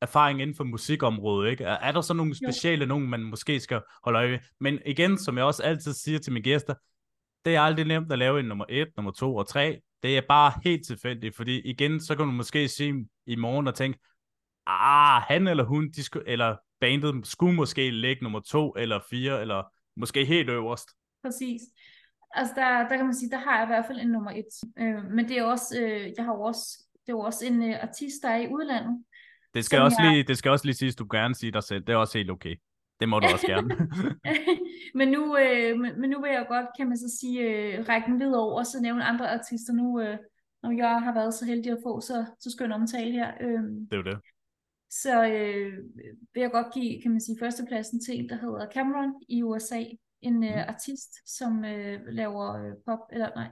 [0.00, 1.64] erfaring inden for musikområdet, ikke?
[1.64, 4.38] Er, er der så nogle specielle nogen, man måske skal holde øje med?
[4.60, 6.74] Men igen, som jeg også altid siger til mine gæster,
[7.46, 9.80] det er aldrig nemt at lave en nummer 1, nummer 2 og 3.
[10.02, 13.74] Det er bare helt tilfældigt, fordi igen, så kan du måske sige i morgen og
[13.74, 13.98] tænke,
[14.66, 19.40] ah, han eller hun, de skulle, eller bandet skulle måske ligge nummer 2 eller 4,
[19.40, 19.62] eller
[19.96, 20.88] måske helt øverst.
[21.24, 21.60] Præcis.
[22.34, 24.46] Altså der, der kan man sige, der har jeg i hvert fald en nummer et.
[24.78, 28.22] Øh, men det er også, øh, jeg har også, det er også en øh, artist,
[28.22, 29.04] der er i udlandet.
[29.54, 31.84] Det skal, også jeg- lige, det skal også lige siges, du gerne sige dig selv.
[31.86, 32.56] Det er også helt okay.
[33.00, 33.68] Det må du også gerne.
[34.94, 38.06] men, nu, øh, men, men nu vil jeg godt, kan man så sige, øh, række
[38.10, 40.18] den videre over, og så nævne andre artister nu, øh,
[40.62, 43.32] når jeg har været så heldig at få så, så skøn omtale her.
[43.40, 44.18] Øh, det er det.
[44.90, 45.72] så øh,
[46.34, 49.82] vil jeg godt give, kan man sige, førstepladsen til en, der hedder Cameron i USA.
[50.20, 50.62] En øh, Mm.
[50.68, 53.48] artist, som øh, laver øh, pop, eller nej,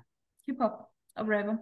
[0.46, 0.72] hiphop
[1.16, 1.56] og rapper.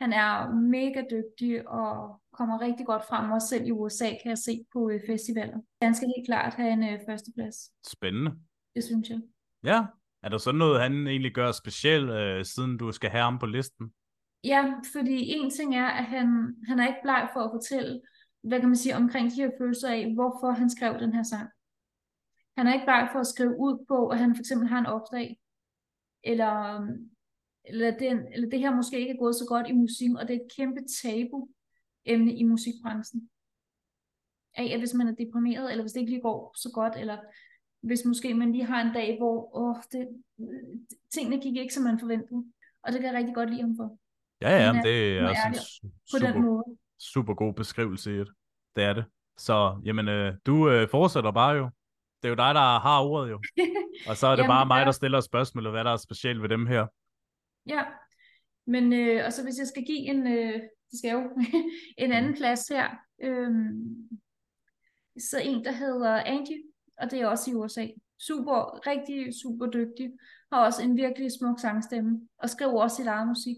[0.00, 4.38] Han er mega dygtig og kommer rigtig godt frem, også selv i USA, kan jeg
[4.38, 5.58] se på øh, festivaler.
[5.82, 7.56] Han skal helt klart have en øh, førsteplads,
[7.92, 8.30] Spændende.
[8.76, 9.20] Det synes jeg.
[9.64, 9.86] Ja.
[10.22, 13.46] Er der sådan noget, han egentlig gør specielt, øh, siden du skal have ham på
[13.46, 13.92] listen?
[14.44, 18.00] Ja, fordi en ting er, at han, han er ikke bleg for at fortælle,
[18.42, 21.48] hvad kan man sige, omkring de her følelser af, hvorfor han skrev den her sang.
[22.56, 24.86] Han er ikke bleg for at skrive ud på, at han for eksempel har en
[24.86, 25.38] opdag,
[26.24, 26.86] eller,
[27.64, 30.36] eller, den, eller det her måske ikke er gået så godt i musikken, og det
[30.36, 31.48] er et kæmpe tabu
[32.04, 33.30] emne i musikbranchen.
[34.54, 37.18] Af, at hvis man er deprimeret, eller hvis det ikke lige går så godt, eller
[37.80, 40.08] hvis måske man lige har en dag, hvor åh, det,
[41.14, 42.44] tingene gik ikke, som man forventede.
[42.82, 43.98] Og det kan jeg rigtig godt lide ham for.
[44.40, 46.64] Ja, ja, er det er ærlig su- På den måde.
[46.98, 48.28] super god beskrivelse i det.
[48.76, 49.04] Det er det.
[49.38, 51.64] Så, jamen, øh, du øh, fortsætter bare jo.
[52.22, 53.40] Det er jo dig, der har ordet jo.
[54.08, 56.42] Og så er det Jamen, bare mig, er- der stiller spørgsmål, hvad der er specielt
[56.42, 56.86] ved dem her.
[57.66, 57.82] Ja,
[58.66, 60.52] men øh, og så hvis jeg skal give en, øh,
[60.90, 61.30] det skal jo,
[62.04, 62.88] en anden plads her,
[63.22, 63.50] øh,
[65.18, 66.62] så en, der hedder Angie,
[66.98, 67.86] og det er også i USA.
[68.20, 70.10] Super, rigtig super dygtig,
[70.52, 73.56] har også en virkelig smuk sangstemme, og skriver også sit eget musik.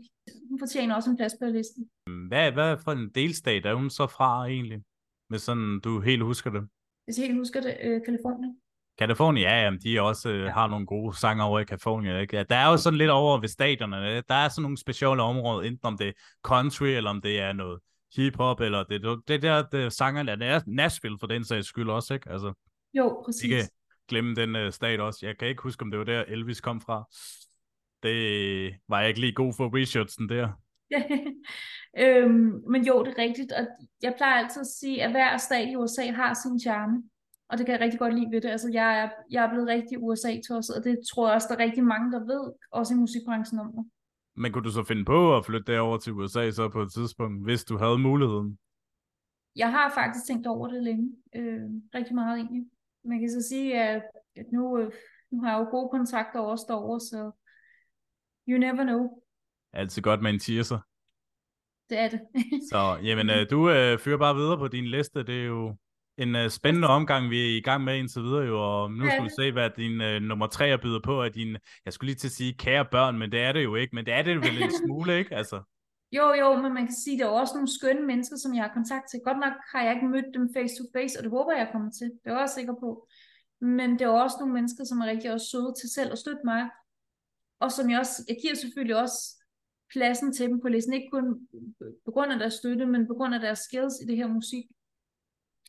[0.51, 1.89] Hun fortjener også en plads på listen.
[2.29, 4.83] Hvad, hvad for en delstat er hun så fra egentlig?
[5.29, 6.69] Hvis sådan, du helt husker det.
[7.05, 8.57] Hvis jeg helt husker det, øh, Californien.
[8.99, 12.21] Kalifornien, ja, jamen, de også øh, har nogle gode sanger over i Kalifornien.
[12.21, 12.37] Ikke?
[12.37, 14.23] Ja, der er jo sådan lidt over ved staterne.
[14.29, 17.53] Der er sådan nogle specielle områder, enten om det er country, eller om det er
[17.53, 17.81] noget
[18.17, 22.31] hiphop, eller det, det der det sangerne, er Nashville for den sags skyld også, ikke?
[22.31, 22.53] Altså,
[22.95, 23.45] Jo, præcis.
[23.45, 23.69] ikke
[24.09, 25.27] glemme den uh, stat også.
[25.27, 27.05] Jeg kan ikke huske, om det var der Elvis kom fra.
[28.03, 30.49] Det var jeg ikke lige god for researchen der.
[32.05, 33.67] øhm, men jo, det er rigtigt, og
[34.03, 37.03] jeg plejer altid at sige, at hver stat i USA har sin charme,
[37.49, 38.49] og det kan jeg rigtig godt lide ved det.
[38.49, 41.65] Altså, jeg er, jeg er blevet rigtig USA-tosset, og det tror jeg også, der er
[41.65, 43.85] rigtig mange, der ved, også i musikbranchen om mig.
[44.37, 47.45] Men kunne du så finde på at flytte derover til USA så på et tidspunkt,
[47.45, 48.59] hvis du havde muligheden?
[49.57, 52.67] Jeg har faktisk tænkt over det længe, øh, rigtig meget egentlig.
[53.05, 54.03] Man kan så sige, at,
[54.37, 54.93] at nu, øh,
[55.31, 57.31] nu har jeg jo gode kontakter også derovre, så
[58.49, 59.23] you never know,
[59.73, 60.79] Altid godt med en teaser.
[61.91, 62.21] det er det.
[62.71, 65.23] Så jamen, øh, du øh, fører bare videre på din liste.
[65.23, 65.77] Det er jo
[66.19, 69.25] en øh, spændende omgang, vi er i gang med indtil videre jo, og nu skal
[69.25, 72.17] vi se, hvad din øh, nummer tre er byder på af din, jeg skulle lige
[72.17, 74.37] til at sige kære børn, men det er det jo ikke, men det er det
[74.37, 75.35] vel en smule, ikke?
[75.35, 75.63] Altså,
[76.13, 78.63] jo, jo, men man kan sige, at der er også nogle skønne mennesker, som jeg
[78.63, 79.21] har kontakt til.
[79.25, 81.91] Godt nok har jeg ikke mødt dem face to face, og det håber jeg kommer
[81.91, 82.07] til.
[82.07, 83.09] Det er jeg også sikker på.
[83.61, 86.41] Men det er også nogle mennesker, som er rigtig også søde til selv at støtte
[86.45, 86.71] mig.
[87.61, 89.45] Og som jeg også, jeg giver selvfølgelig også
[89.93, 90.93] pladsen til dem på listen.
[90.93, 91.49] Ikke kun
[92.05, 94.65] på grund af deres støtte, men på grund af deres skills i det her musik.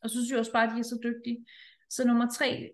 [0.03, 1.45] Og så synes jeg også bare, at de er så dygtige.
[1.89, 2.71] Så nummer tre,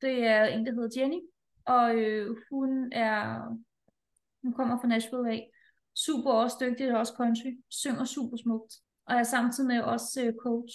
[0.00, 1.20] det er en, der hedder Jenny.
[1.64, 3.40] Og øh, hun er,
[4.42, 5.50] hun kommer fra Nashville af.
[6.04, 7.50] Super også dygtig, og også country.
[7.70, 8.72] Synger super smukt.
[9.06, 10.74] Og er samtidig med også øh, coach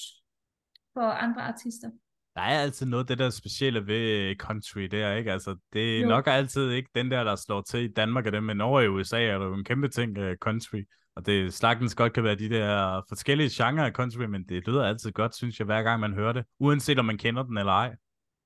[0.94, 1.90] for andre artister.
[2.36, 5.32] Der er altid noget det der specielle ved country der, ikke?
[5.32, 6.08] Altså, det er jo.
[6.08, 8.88] nok altid ikke den der, der slår til i Danmark og dem, men over i
[8.88, 10.84] USA er der jo en kæmpe ting uh, country.
[11.16, 14.86] Og det slags godt kan være de der forskellige genrer af country, men det lyder
[14.86, 17.72] altid godt, synes jeg, hver gang man hører det, uanset om man kender den eller
[17.72, 17.96] ej.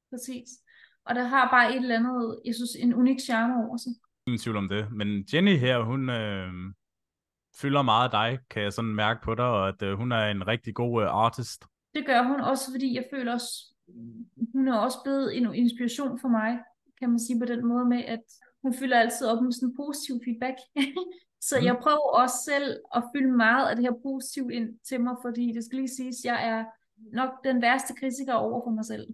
[0.09, 0.49] Præcis.
[1.05, 3.91] Og der har bare et eller andet, jeg synes, en unik charme over sig.
[4.27, 4.91] Ingen tvivl om det.
[4.91, 6.51] Men Jenny her, hun øh,
[7.61, 10.25] fylder meget af dig, kan jeg sådan mærke på dig, og at øh, hun er
[10.27, 11.65] en rigtig god øh, artist.
[11.95, 13.51] Det gør hun også, fordi jeg føler også,
[14.53, 16.59] hun er også blevet en inspiration for mig,
[16.99, 18.23] kan man sige på den måde med, at
[18.61, 20.57] hun fylder altid op med sådan en positiv feedback.
[21.49, 21.65] Så mm.
[21.65, 25.51] jeg prøver også selv at fylde meget af det her positivt ind til mig, fordi
[25.55, 26.65] det skal lige siges, jeg er
[27.19, 29.07] nok den værste kritiker over for mig selv.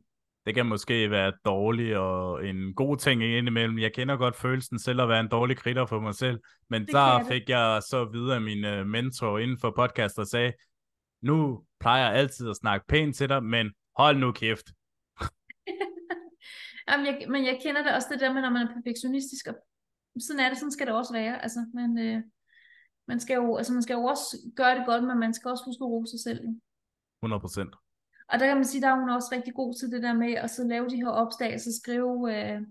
[0.45, 3.79] Det kan måske være dårligt og en god ting indimellem.
[3.79, 6.93] Jeg kender godt følelsen selv at være en dårlig kritiker for mig selv, men det
[6.93, 10.53] der fik jeg så videre af min øh, mentor inden for podcast, og sagde,
[11.21, 14.67] nu plejer jeg altid at snakke pænt til dig, men hold nu kæft.
[16.87, 19.55] Jamen, jeg, men jeg kender det også det der med, når man er perfektionistisk, og
[20.19, 21.41] sådan er det, sådan skal det også være.
[21.41, 22.21] Altså, man, øh,
[23.07, 25.63] man, skal jo, altså, man skal jo også gøre det godt, men man skal også
[25.65, 26.41] huske at rose sig selv.
[27.21, 27.75] 100 procent.
[28.31, 30.33] Og der kan man sige, der er hun også rigtig god til det der med
[30.33, 32.61] at så lave de her opslag, så skrive, øh,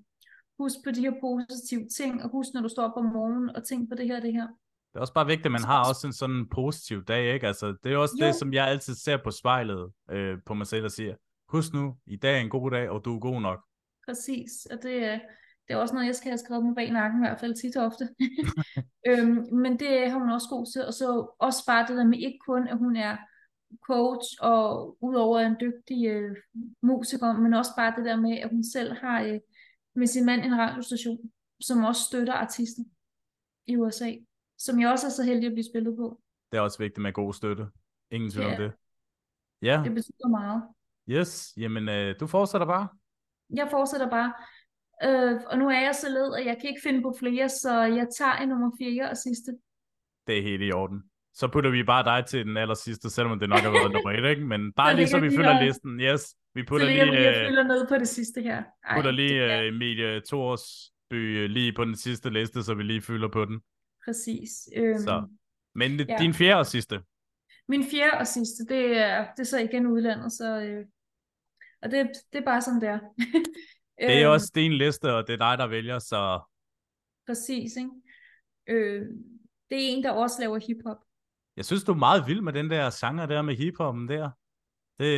[0.58, 3.64] husk på de her positive ting, og husk når du står op om morgenen, og
[3.64, 4.46] tænk på det her det her.
[4.92, 7.46] Det er også bare vigtigt, at man har også en sådan positiv dag, ikke?
[7.46, 8.26] Altså, det er også jo.
[8.26, 11.14] det, som jeg altid ser på spejlet øh, på mig selv og siger,
[11.48, 13.60] husk nu, i dag er en god dag, og du er god nok.
[14.08, 15.20] Præcis, og det,
[15.68, 17.76] det er også noget, jeg skal have skrevet mig bag nakken, i hvert fald tit
[17.76, 18.08] og ofte.
[19.08, 22.18] øhm, men det har hun også god til, og så også bare det der med
[22.18, 23.16] ikke kun, at hun er
[23.86, 26.36] coach og udover en dygtig øh,
[26.82, 29.40] musiker, men også bare det der med, at hun selv har øh,
[29.94, 31.30] med sin mand en radiostation,
[31.60, 32.90] som også støtter artisten
[33.66, 34.12] i USA,
[34.58, 36.20] som jeg også er så heldig at blive spillet på.
[36.52, 37.66] Det er også vigtigt med god støtte.
[38.10, 38.52] Ingen tvivl ja.
[38.52, 38.72] om det.
[39.62, 39.82] Ja.
[39.84, 40.62] Det betyder meget.
[41.08, 42.88] Yes, jamen øh, du fortsætter bare.
[43.50, 44.32] Jeg fortsætter bare.
[45.02, 47.82] Øh, og nu er jeg så led, at jeg kan ikke finde på flere, så
[47.82, 49.58] jeg tager en nummer 4 og sidste.
[50.26, 53.38] Det er helt i orden så putter vi bare dig til den aller sidste, selvom
[53.38, 54.46] det nok har været nummer et, ikke?
[54.46, 55.64] Men bare lige så vi fylder her...
[55.64, 56.34] listen, yes.
[56.54, 57.06] Vi putter så lige...
[57.06, 58.62] Så jeg fylder ned på det sidste her.
[58.84, 63.28] Ej, putter lige uh, Emilie Torsby lige på den sidste liste, så vi lige fylder
[63.28, 63.60] på den.
[64.04, 64.68] Præcis.
[64.76, 65.28] Øhm, så.
[65.74, 66.16] Men ja.
[66.18, 67.00] din fjerde og sidste?
[67.68, 70.60] Min fjerde og sidste, det er, det er så igen udlandet, så...
[70.60, 70.86] Øh,
[71.82, 72.98] og det, det er bare sådan der.
[73.98, 76.40] det er øhm, også din liste, og det er dig, der vælger, så...
[77.26, 77.90] Præcis, ikke?
[78.66, 79.06] Øh,
[79.70, 80.96] det er en, der også laver hiphop.
[81.56, 84.30] Jeg synes, du er meget vild med den der genre der med hiphoppen der.
[84.98, 85.08] Det,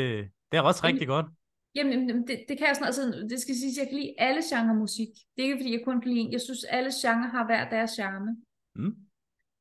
[0.52, 1.26] det er også rigtig godt.
[1.74, 4.42] Jamen, det, det kan jeg sådan, altså, det skal sige, at jeg kan lide alle
[4.50, 5.08] genre musik.
[5.36, 6.32] Det er ikke, fordi jeg kun kan lide en.
[6.32, 8.36] Jeg synes, alle genre har hver deres charme.
[8.74, 8.96] Mm.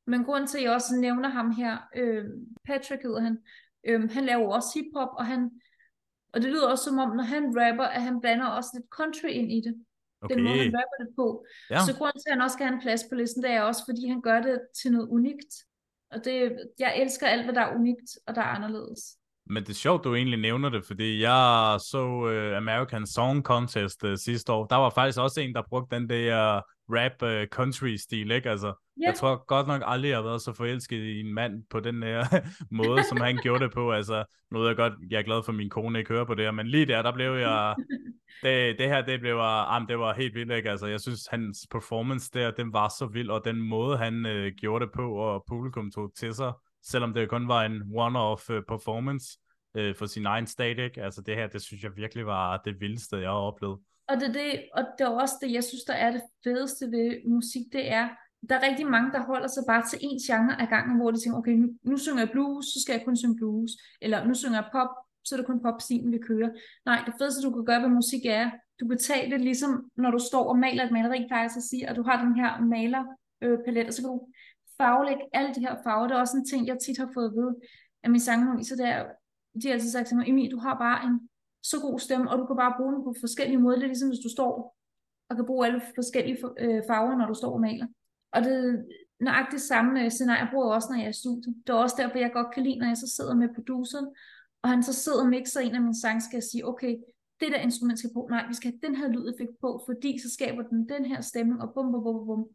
[0.08, 2.26] Men grund til, at jeg også nævner ham her, øh,
[2.66, 3.38] Patrick hedder han,
[3.88, 5.52] øh, han laver også hiphop, og han,
[6.34, 9.28] og det lyder også som om, når han rapper, at han blander også lidt country
[9.28, 9.86] ind i det.
[10.22, 10.36] Okay.
[10.36, 11.46] Den måde, han rapper det på.
[11.70, 11.80] Ja.
[11.88, 13.82] Så grund til, at han også skal have en plads på listen, det er også,
[13.90, 15.52] fordi han gør det til noget unikt.
[16.12, 19.00] Og det, jeg elsker alt, hvad der er unikt, og der er anderledes.
[19.46, 24.04] Men det er sjovt, du egentlig nævner det, fordi jeg så uh, American Song Contest
[24.04, 24.66] uh, sidste år.
[24.66, 28.50] Der var faktisk også en, der brugte den der rap uh, country stil, ikke?
[28.50, 28.76] Altså, yeah.
[29.08, 32.04] jeg tror godt nok aldrig, jeg har været så forelsket i en mand på den
[32.04, 32.26] her
[32.82, 33.92] måde, som han gjorde det på.
[33.92, 36.36] Altså, nu ved jeg godt, jeg er glad for, at min kone ikke hører på
[36.36, 37.76] det her, men lige der, der blev jeg
[38.44, 40.70] det, det her, det blev, ah, det var helt vildt, ikke?
[40.70, 44.52] Altså, jeg synes, hans performance der, den var så vild, og den måde, han øh,
[44.58, 48.64] gjorde det på, og publikum tog til sig, selvom det kun var en one-off øh,
[48.68, 49.38] performance
[49.76, 50.98] øh, for sin egen static.
[50.98, 53.80] Altså, det her, det synes jeg virkelig var det vildeste, jeg har oplevet.
[54.08, 57.30] Og det, det, og det er også det, jeg synes, der er det fedeste ved
[57.30, 58.10] musik, det er,
[58.50, 61.20] der er rigtig mange, der holder sig bare til én genre ad gangen, hvor de
[61.20, 64.34] tænker, okay, nu, nu synger jeg blues, så skal jeg kun synge blues, eller nu
[64.34, 64.92] synger jeg pop,
[65.26, 66.50] så er det kun popstilen, vi kører.
[66.86, 70.12] Nej, det fedeste, du kan gøre ved musik er, du kan tage det ligesom, når
[70.12, 72.52] du står og maler et maleri, plejer jeg at sige, og du har den her
[72.74, 74.28] malerpalet, og så kan du
[74.78, 76.08] farvelægge alle de her farver.
[76.08, 77.56] Det er også en ting, jeg tit har fået at vide
[78.04, 78.20] af min
[78.70, 79.06] så det er,
[79.62, 81.30] de har altid sagt til mig, Emil, du har bare en
[81.64, 83.78] så god stemme, og du kan bare bruge den på forskellige måder.
[83.78, 84.76] Det er ligesom, hvis du står
[85.30, 87.88] og kan bruge alle forskellige øh, farver, når du står og maler.
[88.36, 88.86] Og det,
[89.22, 91.56] nøjagtigt samme øh, scenarie, jeg bruger også, når jeg er i studiet.
[91.68, 94.08] Det er også derfor, jeg godt kan lide, når jeg så sidder med produceren,
[94.64, 96.96] og han så sidder og mixer en af mine sange, skal jeg sige, okay,
[97.40, 100.34] det der instrument skal på, nej, vi skal have den her lydeffekt på, fordi så
[100.34, 102.46] skaber den den her stemning, og bum, bum, bum, bum.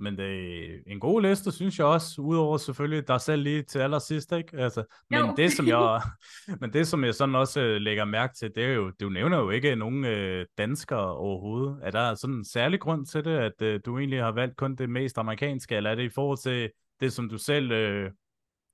[0.00, 3.78] Men det er en god liste, synes jeg også, udover selvfølgelig dig selv lige til
[3.78, 4.56] allersidst, ikke?
[4.56, 5.34] Altså, men, Jo.
[5.36, 6.00] det, som jeg,
[6.60, 9.38] men det, som jeg sådan også øh, lægger mærke til, det er jo, du nævner
[9.38, 11.78] jo ikke nogen øh, danskere overhovedet.
[11.82, 14.76] Er der sådan en særlig grund til det, at øh, du egentlig har valgt kun
[14.76, 18.10] det mest amerikanske, eller er det i forhold til det, som du selv øh,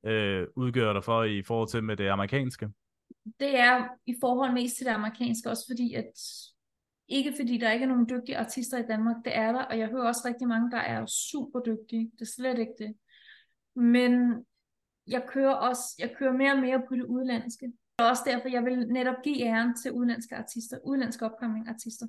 [0.05, 2.69] øh, udgør dig for i forhold til med det amerikanske?
[3.41, 6.13] Det er i forhold mest til det amerikanske, også fordi at
[7.09, 9.89] ikke fordi der ikke er nogen dygtige artister i Danmark, det er der, og jeg
[9.89, 12.11] hører også rigtig mange, der er super dygtige.
[12.19, 12.95] Det er slet ikke det.
[13.77, 14.45] Men
[15.07, 17.73] jeg kører også, jeg kører mere og mere på det udlandske.
[17.99, 22.07] Og også derfor, jeg vil netop give æren til udenlandske artister, udenlandske opkommende artister.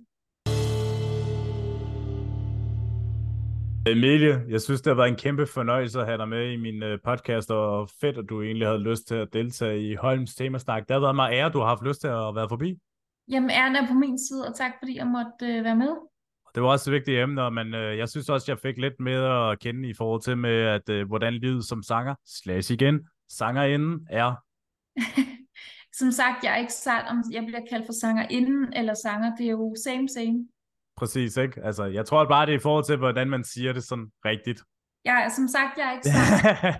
[3.87, 6.83] Emilie, jeg synes, det har været en kæmpe fornøjelse at have dig med i min
[6.83, 10.87] øh, podcast, og fedt, at du egentlig havde lyst til at deltage i Holms Temasnak.
[10.87, 12.79] Det har været mig ære, du har haft lyst til at være forbi.
[13.31, 15.95] Jamen, æren er på min side, og tak fordi jeg måtte øh, være med.
[16.55, 19.51] Det var også et vigtigt emne, men øh, jeg synes også, jeg fik lidt mere
[19.51, 24.07] at kende i forhold til med, at øh, hvordan livet som sanger, slash igen, sangerinden
[24.09, 24.35] er.
[25.99, 29.35] Som sagt, jeg er ikke sat, om jeg bliver kaldt for sangerinden eller sanger.
[29.35, 30.47] Det er jo same, same.
[30.97, 31.61] Præcis, ikke?
[31.63, 34.61] Altså, jeg tror bare, det er i forhold til, hvordan man siger det sådan rigtigt.
[35.05, 36.79] Er- som sagt, jeg er ikke sat.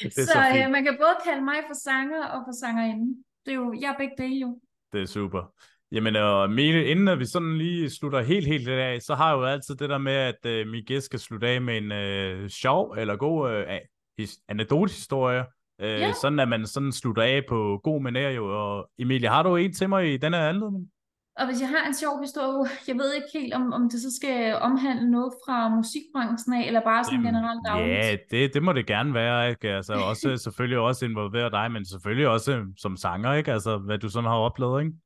[0.00, 3.24] det er så så øh, man kan både kalde mig for sanger og for sangerinden.
[3.46, 4.58] Det er jo, jeg er begge dele jo.
[4.92, 5.52] Det er super.
[5.92, 9.28] Jamen, og Mille, inden at vi sådan lige slutter helt, helt lidt af, så har
[9.30, 11.92] jeg jo altid det der med, at øh, min gæst skal slutte af med en
[11.92, 13.78] øh, sjov eller god øh,
[14.20, 15.44] his- anekdotehistorie.
[15.80, 16.12] Øh, Ja.
[16.12, 18.46] Sådan at man sådan slutter af på god manér jo.
[18.46, 20.90] Og Emilie, har du en til mig i denne anledning?
[21.36, 24.16] Og hvis jeg har en sjov historie, jeg ved ikke helt, om, om det så
[24.16, 27.90] skal omhandle noget fra musikbranchen af, eller bare sådan generelt dagligt.
[27.90, 29.68] Ja, det, det må det gerne være, ikke?
[29.68, 33.52] Altså også selvfølgelig også involvere dig, men selvfølgelig også som sanger, ikke?
[33.52, 34.96] Altså, hvad du sådan har oplevet, ikke?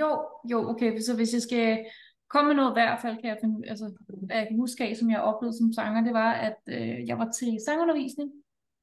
[0.00, 0.10] Jo,
[0.50, 1.84] jo, okay, så hvis jeg skal
[2.30, 3.84] komme med noget i hvert fald, kan jeg, finde, altså,
[4.26, 7.18] hvad jeg kan huske af, som jeg oplevede som sanger, det var, at øh, jeg
[7.18, 8.30] var til sangundervisning.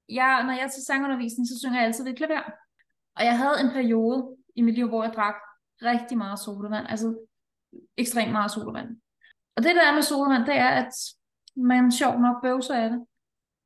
[0.09, 2.43] Jeg, når jeg er til sangundervisning, så synger jeg altid ved klaver.
[3.17, 4.19] Og jeg havde en periode
[4.55, 5.35] i mit liv, hvor jeg drak
[5.81, 7.17] rigtig meget sodavand, altså
[7.97, 8.89] ekstremt meget sodavand.
[9.55, 10.93] Og det der er med sodavand, det er, at
[11.55, 13.05] man sjovt nok bøvser af det.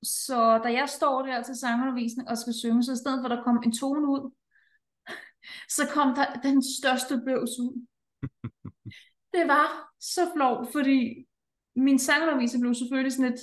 [0.03, 3.37] Så da jeg står der til sangundervisning og skal synge, så i stedet for at
[3.37, 4.31] der kom en tone ud,
[5.77, 7.85] så kom der den største bøvs ud.
[9.35, 11.25] Det var så flot, fordi
[11.75, 13.41] min sangunderviser blev selvfølgelig sådan lidt,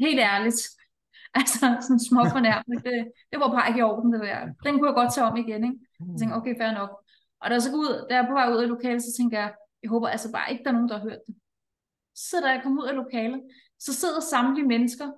[0.00, 0.60] helt ærligt,
[1.40, 2.84] altså sådan små fornærmet.
[2.84, 4.40] Det, det var bare ikke i orden, det der.
[4.64, 5.78] Den kunne jeg godt tage om igen, ikke?
[6.00, 7.03] Jeg tænkte, okay, fair nok.
[7.44, 9.12] Og da jeg så går ud, da jeg er på vej ud af lokalet, så
[9.16, 11.34] tænker jeg, jeg håber altså bare ikke, der er nogen, der har hørt det.
[12.14, 13.40] Så da jeg kom ud af lokalet,
[13.78, 15.08] så sidder samtlige mennesker,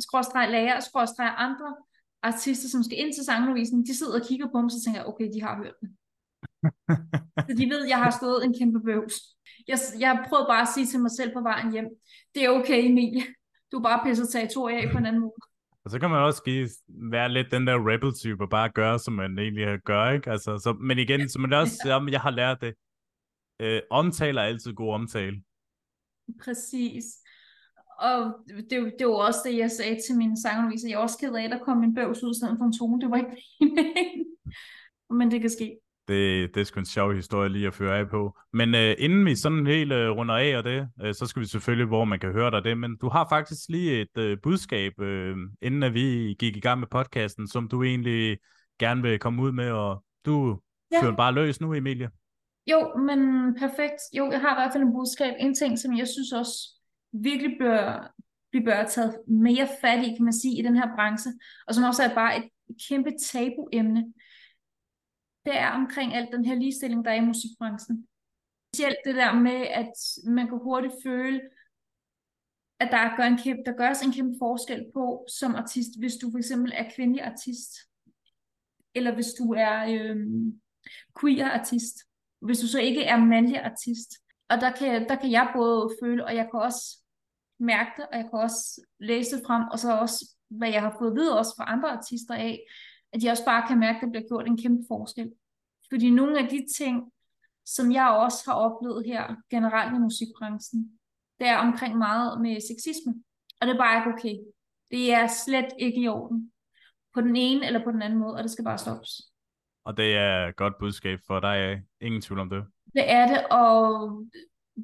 [0.00, 1.76] skråstreg lærer, skråstreg andre
[2.22, 5.08] artister, som skal ind til sangundervisning, de sidder og kigger på mig, så tænker jeg,
[5.08, 5.90] okay, de har hørt det.
[7.48, 9.14] Så de ved, at jeg har stået en kæmpe bøvs.
[9.68, 11.88] Jeg, jeg prøvede bare at sige til mig selv på vejen hjem,
[12.34, 13.24] det er okay, Emilie.
[13.72, 15.47] Du er bare pisset territoriet af på en anden måde.
[15.88, 19.14] Og så kan man også give, være lidt den der rebel-type, og bare gøre, som
[19.14, 20.30] man egentlig gør, ikke?
[20.30, 22.04] Altså, så, men igen, som man også, ja.
[22.10, 22.74] jeg har lært det,
[23.60, 25.42] øh, omtale er altid god omtale.
[26.44, 27.04] Præcis.
[27.98, 30.88] Og det, det var også det, jeg sagde til min sangunderviser.
[30.88, 33.00] Jeg er også ked af, at der kom en bøvs ud stedet for en tone.
[33.00, 34.26] Det var ikke meningen.
[35.10, 35.78] Men det kan ske.
[36.08, 38.38] Det, det er sgu en sjov historie lige at føre af på.
[38.52, 41.46] Men øh, inden vi sådan helt øh, runder af og det, øh, så skal vi
[41.46, 42.78] selvfølgelig, hvor man kan høre dig det.
[42.78, 46.80] Men du har faktisk lige et øh, budskab, øh, inden at vi gik i gang
[46.80, 48.38] med podcasten, som du egentlig
[48.80, 50.58] gerne vil komme ud med, og du
[50.92, 51.02] Ja.
[51.02, 52.10] fører bare løs nu, Emilie.
[52.70, 53.20] Jo, men
[53.54, 54.00] perfekt.
[54.16, 55.34] Jo, jeg har i hvert fald en budskab.
[55.38, 56.54] En ting, som jeg synes også
[57.12, 58.12] virkelig bør,
[58.52, 61.30] vi bør have taget mere fat i, kan man sige, i den her branche,
[61.66, 62.44] og som også er bare et
[62.88, 64.04] kæmpe tabuemne,
[65.48, 68.06] det er omkring alt den her ligestilling, der er i musikbranchen.
[68.68, 69.92] Specielt det der med, at
[70.26, 71.40] man kan hurtigt føle,
[72.80, 76.30] at der, gør en kæmpe, der gøres en kæmpe forskel på som artist, hvis du
[76.30, 77.72] for eksempel er kvindelig artist,
[78.94, 80.16] eller hvis du er øh,
[81.20, 81.96] queer artist,
[82.40, 84.10] hvis du så ikke er mandlig artist.
[84.48, 87.02] Og der kan, der kan jeg både føle, og jeg kan også
[87.58, 90.96] mærke det, og jeg kan også læse det frem, og så også, hvad jeg har
[90.98, 92.60] fået at vide også fra andre artister af,
[93.12, 95.32] at jeg også bare kan mærke, at der bliver gjort en kæmpe forskel.
[95.90, 97.12] Fordi nogle af de ting,
[97.66, 100.98] som jeg også har oplevet her generelt i musikbranchen,
[101.38, 103.14] det er omkring meget med sexisme.
[103.60, 104.36] Og det er bare ikke okay.
[104.90, 106.52] Det er slet ikke i orden.
[107.14, 109.10] På den ene eller på den anden måde, og det skal bare stoppes.
[109.84, 111.82] Og det er et godt budskab for dig.
[112.00, 112.64] Ingen tvivl om det.
[112.94, 114.10] Det er det, og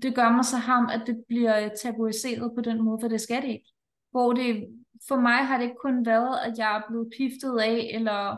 [0.03, 3.43] det gør mig så ham, at det bliver tabuiseret på den måde, for det skal
[3.43, 3.71] det ikke.
[4.11, 4.69] hvor det
[5.09, 8.37] for mig har det ikke kun været, at jeg er blevet piftet af, eller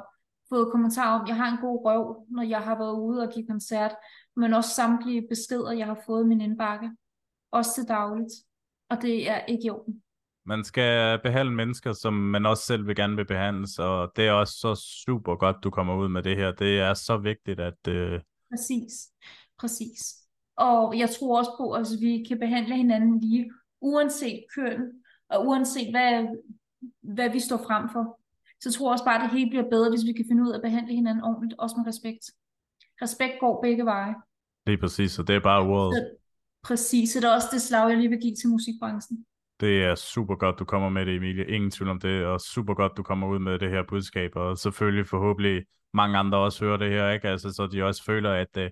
[0.48, 3.32] fået kommentarer om, at jeg har en god røv, når jeg har været ude og
[3.34, 3.94] give koncert,
[4.36, 6.90] men også samtlige beskeder, jeg har fået i min indbakke.
[7.52, 8.32] Også til dagligt.
[8.90, 10.02] Og det er ikke i orden.
[10.44, 14.32] Man skal behandle mennesker, som man også selv vil gerne vil behandles, og det er
[14.32, 14.74] også så
[15.06, 16.52] super godt, du kommer ud med det her.
[16.52, 17.88] Det er så vigtigt, at...
[17.88, 18.20] Øh...
[18.52, 18.92] Præcis,
[19.58, 20.14] præcis.
[20.56, 23.50] Og jeg tror også på, at vi kan behandle hinanden lige,
[23.80, 24.92] uanset køn,
[25.30, 26.26] og uanset hvad,
[27.02, 28.20] hvad vi står frem for.
[28.60, 30.50] Så tror jeg også bare, at det hele bliver bedre, hvis vi kan finde ud
[30.52, 32.24] af at behandle hinanden ordentligt, også med respekt.
[33.02, 34.14] Respekt går begge veje.
[34.66, 35.94] Lige præcis, og det er bare ordet.
[35.94, 36.10] Så,
[36.62, 39.26] præcis, så det er også det slag, jeg lige vil give til musikbranchen.
[39.60, 41.46] Det er super godt, du kommer med det, Emilie.
[41.46, 44.58] Ingen tvivl om det, og super godt, du kommer ud med det her budskab, og
[44.58, 45.64] selvfølgelig forhåbentlig
[45.94, 47.28] mange andre også hører det her, ikke?
[47.28, 48.62] Altså, så de også føler, at uh,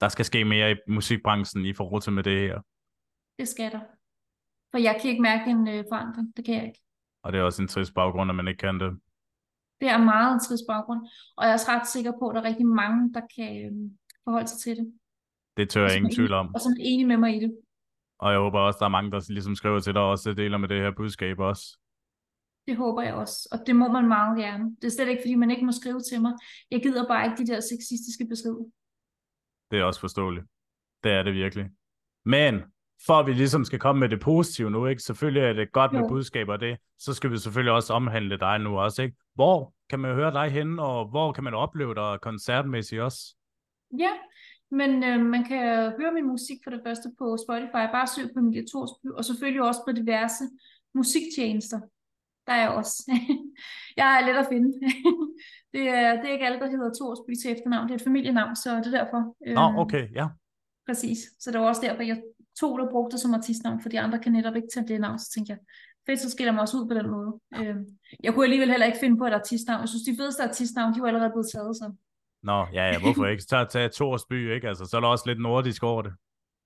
[0.00, 2.60] der skal ske mere i musikbranchen i forhold til med det her.
[3.38, 3.80] Det skal der.
[4.70, 6.36] For jeg kan ikke mærke en uh, forandring.
[6.36, 6.80] Det kan jeg ikke.
[7.22, 8.90] Og det er også en trist baggrund, at man ikke kan det.
[9.80, 11.00] Det er meget en trist baggrund.
[11.36, 13.90] Og jeg er også ret sikker på, at der er rigtig mange, der kan øh,
[14.24, 14.92] forholde sig til det.
[15.56, 16.54] Det tør jeg ingen tvivl om.
[16.54, 17.58] Og som er enige med mig i det.
[18.18, 20.58] Og jeg håber også, der er mange, der ligesom skriver til dig og også deler
[20.58, 21.78] med det her budskab også.
[22.66, 24.76] Det håber jeg også, og det må man meget gerne.
[24.76, 26.32] Det er slet ikke, fordi man ikke må skrive til mig.
[26.70, 28.64] Jeg gider bare ikke de der sexistiske beskeder.
[29.70, 30.46] Det er også forståeligt.
[31.04, 31.66] Det er det virkelig.
[32.24, 32.54] Men
[33.06, 35.02] for at vi ligesom skal komme med det positive nu, ikke?
[35.02, 36.08] Selvfølgelig er det godt med jo.
[36.08, 39.16] budskaber og det, så skal vi selvfølgelig også omhandle dig nu også, ikke?
[39.34, 43.36] Hvor kan man høre dig henne, og hvor kan man opleve dig koncertmæssigt også?
[43.98, 44.10] Ja,
[44.70, 48.38] men øh, man kan høre min musik for det første på Spotify, bare søg på
[48.40, 50.44] Emilie Torsby, og selvfølgelig også på diverse
[50.94, 51.80] musiktjenester.
[52.46, 53.12] Der er jeg også.
[54.00, 54.68] jeg er let at finde.
[55.74, 57.88] det, er, det er ikke alle, der hedder Torsby til efternavn.
[57.88, 59.20] Det er et familienavn, så det er derfor.
[59.54, 60.26] Nå, oh, okay, ja.
[60.86, 61.18] Præcis.
[61.38, 62.22] Så det var også derfor, jeg
[62.60, 65.18] tog det brugte som artistnavn, for de andre kan netop ikke tage det navn.
[65.18, 65.58] Så tænkte jeg,
[66.06, 67.40] fedt, så skiller mig også ud på den måde.
[67.56, 67.76] Øh,
[68.24, 69.80] jeg kunne alligevel heller ikke finde på et artistnavn.
[69.80, 71.92] Jeg synes, de fedeste artistnavn, de var allerede blevet taget, så
[72.42, 73.42] Nå, ja, ja, hvorfor ikke?
[73.42, 74.68] Så tage Torsby, ikke?
[74.68, 76.12] Altså, så er der også lidt nordisk over det.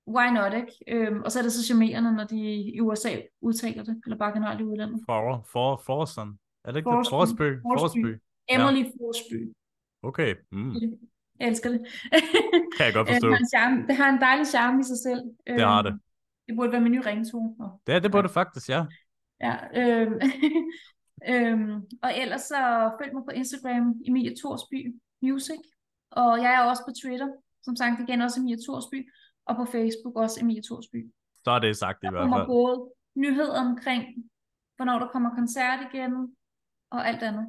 [0.09, 0.73] Why not, ikke?
[0.89, 4.33] Øhm, og så er det så charmerende, når de i USA udtaler det, eller bare
[4.33, 5.01] generelt i udlandet.
[5.07, 6.39] For, for, Forson.
[6.65, 7.45] Er det ikke Forsby.
[7.45, 7.61] det?
[7.63, 7.79] Forsby.
[7.79, 8.21] Forsby.
[8.49, 8.91] Emily ja.
[9.01, 9.53] Forsby.
[10.03, 10.35] Okay.
[10.53, 10.75] Mm.
[11.43, 11.81] Jeg elsker det.
[12.77, 13.27] kan jeg godt forstå.
[13.29, 15.23] det, har en charme, det har en dejlig charme i sig selv.
[15.47, 16.01] Det har øhm, det.
[16.47, 17.49] Det burde være min nye ringtone.
[17.87, 18.29] Det, er, det burde ja.
[18.29, 18.83] det faktisk, ja.
[19.47, 20.15] Ja, øhm,
[21.33, 24.81] øhm, og ellers så følg mig på Instagram, Emilie Torsby.
[25.23, 25.63] Music.
[26.11, 27.29] Og jeg er også på Twitter,
[27.63, 28.99] som sagt igen også Emilie Torsby,
[29.47, 31.01] og på Facebook også Emilie Torsby.
[31.45, 32.31] Så er det sagt i hvert fald.
[32.31, 34.05] Der kommer både nyheder omkring,
[34.77, 36.37] hvornår der kommer koncert igen,
[36.91, 37.47] og alt andet.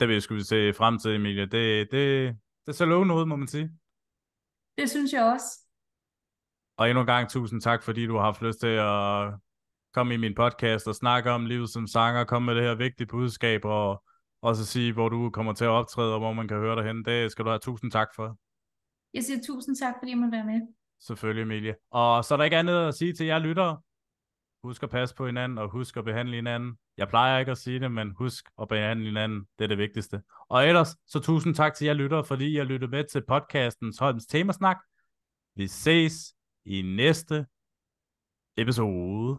[0.00, 1.46] Det vil jeg skulle se frem til, Emilie.
[1.46, 2.36] Det, det,
[2.66, 3.70] det ser lovende ud, må man sige.
[4.78, 5.60] Det synes jeg også.
[6.76, 9.34] Og endnu en gang tusind tak, fordi du har haft lyst til at
[9.92, 13.06] komme i min podcast og snakke om livet som sanger, komme med det her vigtige
[13.06, 14.02] budskab, og
[14.42, 16.84] og så sige, hvor du kommer til at optræde, og hvor man kan høre dig
[16.84, 17.04] hen.
[17.04, 18.38] Det skal du have tusind tak for.
[19.14, 20.60] Jeg siger tusind tak, fordi jeg må være med.
[21.00, 21.74] Selvfølgelig, Emilie.
[21.90, 23.80] Og så er der ikke andet at sige til jer lyttere.
[24.66, 26.78] Husk at passe på hinanden, og husk at behandle hinanden.
[26.96, 29.46] Jeg plejer ikke at sige det, men husk at behandle hinanden.
[29.58, 30.22] Det er det vigtigste.
[30.48, 34.26] Og ellers, så tusind tak til jer lyttere, fordi jeg lyttede med til podcastens Holms
[34.26, 34.76] Temasnak.
[35.56, 37.46] Vi ses i næste
[38.56, 39.38] episode.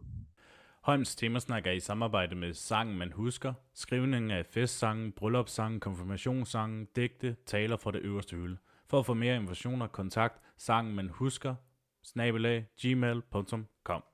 [0.83, 7.35] Holms Temasnak er i samarbejde med Sangen Man Husker, skrivningen af festsangen, bryllupssangen, konfirmationssangen, digte,
[7.45, 8.57] taler fra det øverste hylde.
[8.89, 11.55] For at få mere informationer, kontakt, sangen man husker,
[12.03, 14.06] snabelag, gmail.com.